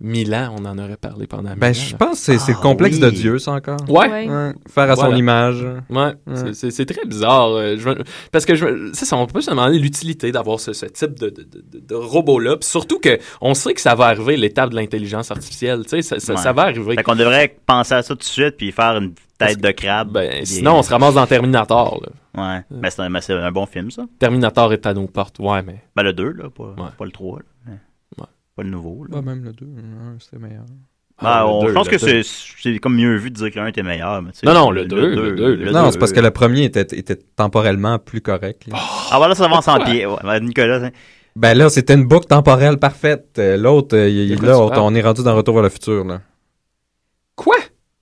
[0.00, 1.74] mille ans, on en aurait parlé pendant mille Ben, ans.
[1.74, 1.98] je là.
[1.98, 3.02] pense que c'est, c'est le Ah, complexe oui.
[3.02, 3.76] de Dieu, ça encore.
[3.88, 4.08] Ouais.
[4.10, 4.28] Ouais.
[4.28, 5.62] Ouais, Faire à son image.
[5.90, 6.54] Ouais, Ouais.
[6.54, 7.50] c'est- très bizarre.
[7.50, 7.88] euh, je
[8.32, 11.42] parce que je, ça, on peut se demander l'utilité d'avoir ce, ce type de, de,
[11.42, 12.56] de- de robot-là.
[12.56, 15.82] Puis surtout que on sait que ça va arriver, l'étape de l'intelligence artificielle.
[15.84, 16.40] Tu sais, ça, ça, Ouais.
[16.40, 16.94] ça va arriver.
[16.96, 20.12] Fait qu'on devrait penser à ça tout de suite puis faire une tête de crabe.
[20.12, 22.00] Ben, Puis- sinon, on se ramasse dans Terminator.
[22.02, 22.08] Là.
[22.56, 22.62] Ouais.
[22.70, 24.04] Ben, c'est un, ben, c'est un bon film, ça.
[24.18, 25.38] Terminator est à nos portes.
[25.40, 25.82] Ouais, mais.
[25.96, 26.88] Ben, le 2, là, pas, Ouais.
[26.96, 27.38] pas le 3.
[27.38, 27.72] Là.
[27.72, 27.78] Ouais.
[28.60, 29.08] Pas le nouveau, là.
[29.16, 29.66] Bah, même le 2,
[30.18, 30.64] c'était meilleur.
[31.22, 33.58] Ben, Ah, le on- deux, je pense que c'est, comme mieux vu de dire que
[33.58, 34.20] l'un était meilleur.
[34.20, 35.92] Mais Non, non, le deux, le deux, le Non, deux.
[35.92, 38.66] c'est parce que le premier était, était temporellement plus correct.
[38.72, 40.04] Ah, voilà, ça avance en pied.
[40.04, 40.16] Ouais.
[40.22, 40.90] Ben, Nicolas, hein.
[41.36, 43.36] Ben là, c'était une boucle temporelle parfaite.
[43.38, 46.04] Euh, L'autre, euh, là, on est rendu dans Retour vers le futur.
[46.04, 46.20] Là.
[47.36, 47.56] Quoi?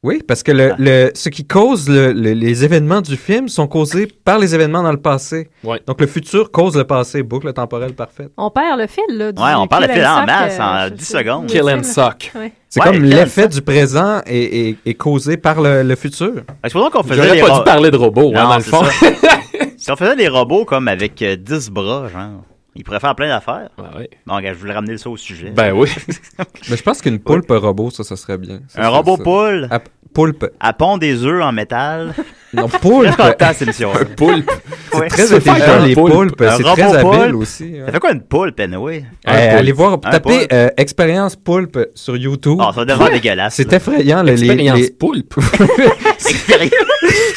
[0.05, 3.67] Oui, parce que le, le- ce qui cause le- le- les événements du film sont
[3.67, 5.49] causés par les événements dans le passé.
[5.65, 5.81] Ouais.
[5.89, 8.31] Donc le futur cause le passé, boucle temporelle parfaite.
[8.37, 9.33] On perd le fil, là.
[9.33, 11.47] du Ouais, on perd le fil en masse en je 10 sais secondes.
[11.47, 11.83] Kill and là.
[11.83, 12.31] suck.
[12.37, 12.53] Ouais.
[12.69, 14.37] C'est Ouais, comme l'effet du présent est,
[14.69, 16.43] est- est causé par le, le futur.
[16.65, 18.85] Supposons qu'on faisait J'aurais pas ro- dû parler de robots, hein, Non, dans le fond.
[19.79, 22.43] si on faisait des robots comme avec euh, 10 bras, genre,
[22.75, 23.71] ils pourraient faire plein d'affaires.
[23.79, 24.09] Ouais.
[24.27, 25.51] Donc, je voulais ramener ça au sujet.
[25.51, 25.89] Ben oui.
[26.71, 28.61] Mais je pense qu'une poulpe robot, ça, ça serait bien.
[28.69, 29.23] Ça, un ça, robot ça.
[29.25, 29.81] poule, Ah,
[30.15, 30.47] poulpe.
[30.61, 32.15] à pond des œufs en métal.
[32.55, 33.11] Non, poulpe.
[33.61, 33.91] Émission.
[33.95, 34.51] Un poulpe.
[34.95, 35.09] Ouais.
[35.09, 36.15] Très Ça intelligent, les poulpe.
[36.15, 36.45] poulpes.
[36.57, 37.35] C'est très habile poulpe.
[37.35, 37.73] aussi.
[37.79, 37.93] Ça ouais.
[37.93, 39.05] fait quoi une poulpe, anyway?
[39.27, 39.59] Un Euh, poulpe.
[39.59, 42.59] allez voir, tapez euh, expérience poulpe sur YouTube.
[42.61, 43.55] Ah, ça devient dégueulasse.
[43.55, 44.23] C'est effrayant.
[44.23, 45.35] le- les- Expérience les- poulpe.
[46.29, 46.73] Expérience.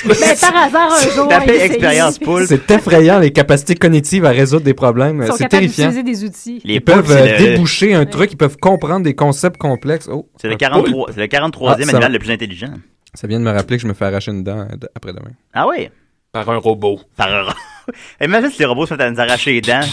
[0.05, 2.45] Ben, par hasard, un jour, Tapez expérience ils- poulpe.
[2.47, 5.21] C'est effrayant les capacités cognitives à résoudre des problèmes.
[5.21, 5.89] Ils sont C'est terrifiant.
[5.89, 6.61] d'utiliser des outils.
[6.63, 10.09] Ils peuvent euh, c'est le, déboucher un truc, ils peuvent comprendre des concepts complexes.
[10.11, 12.73] Oh, c'est le un 43, c'est le 43e Ah, ça animal le plus intelligent.
[13.13, 15.31] Ça vient de me rappeler que je me fais arracher une dent euh, de- après-demain.
[15.53, 15.89] Ah oui?
[16.31, 17.01] Par un robot.
[17.17, 17.51] Par un ro-
[18.21, 19.81] Imagine si les robots se mettent à nous arracher les dents.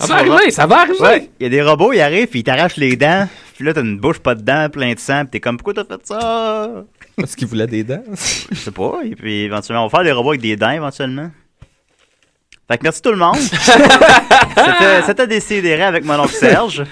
[0.00, 0.98] Ça va arriver, ça va arriver.
[0.98, 3.28] Ouais, il y a des robots, ils arrivent, puis ils t'arrachent les dents.
[3.54, 5.74] Puis là, t'as une bouche pas de dents, plein de sang, puis t'es comme, pourquoi
[5.74, 6.70] t'as fait ça?
[7.16, 8.02] Parce qu'ils voulaient des dents.
[8.50, 9.00] Je sais pas.
[9.04, 11.30] Et puis, éventuellement, on va faire des robots avec des dents, éventuellement.
[12.66, 13.36] Fait que merci tout le monde.
[14.56, 16.84] C'était- C'était Décidéré avec mon oncle Serge.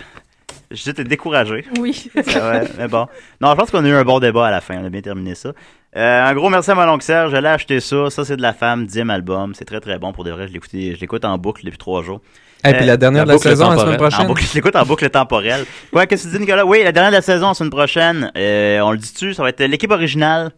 [0.71, 1.65] J'étais découragé.
[1.79, 2.11] Oui.
[2.17, 3.07] Ouais, mais bon.
[3.41, 4.79] Non, je pense qu'on a eu un bon débat à la fin.
[4.81, 5.53] On a bien terminé ça.
[5.97, 7.31] Euh, un gros merci à mon oncle Serge.
[7.31, 8.11] J'allais acheter ça.
[8.11, 9.55] Ça, c'est de la femme, 10e album.
[9.55, 10.47] C'est très très bon pour de vrai.
[10.49, 12.21] Je l'écoute, je l'écoute en boucle depuis trois jours.
[12.65, 14.27] Et puis Euh, la dernière de la saison la semaine En prochaine.
[14.27, 15.65] boucle, je l'écoute en boucle temporelle.
[15.93, 16.67] Ouais, qu'est-ce que tu dis, Nicolas?
[16.67, 18.31] Oui, la dernière de la saison, la semaine prochaine.
[18.37, 19.33] Euh, on le dit-tu?
[19.33, 20.51] Ça va être l'équipe originale.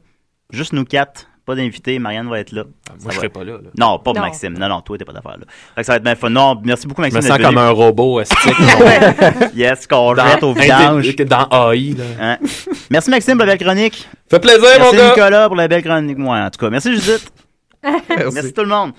[0.50, 1.26] Juste nous quatre.
[1.50, 1.98] Pas d'invité.
[1.98, 2.64] Marianne va être là.
[2.64, 3.70] moi, Ça je serai pas là, là.
[3.76, 4.20] Non, pas Non.
[4.20, 4.56] Maxime.
[4.56, 5.46] Non, non, toi, t'es pas d'affaire là.
[5.74, 6.30] Fait que ça va être bien fun.
[6.30, 7.20] Non, merci beaucoup, Maxime.
[7.20, 8.54] me sens comme un robot estique.
[9.54, 11.16] yes, qu'on jette au vidange.
[11.16, 12.04] Dans AI, là.
[12.20, 12.38] Hein?
[12.90, 14.08] Merci, Maxime, pour la belle chronique.
[14.30, 15.08] Fait plaisir, merci mon gars.
[15.10, 16.18] Nicolas, pour la belle chronique.
[16.18, 16.70] Moi, en tout cas.
[16.70, 17.32] Merci, Judith.
[17.82, 18.34] Merci.
[18.34, 18.92] merci tout le monde.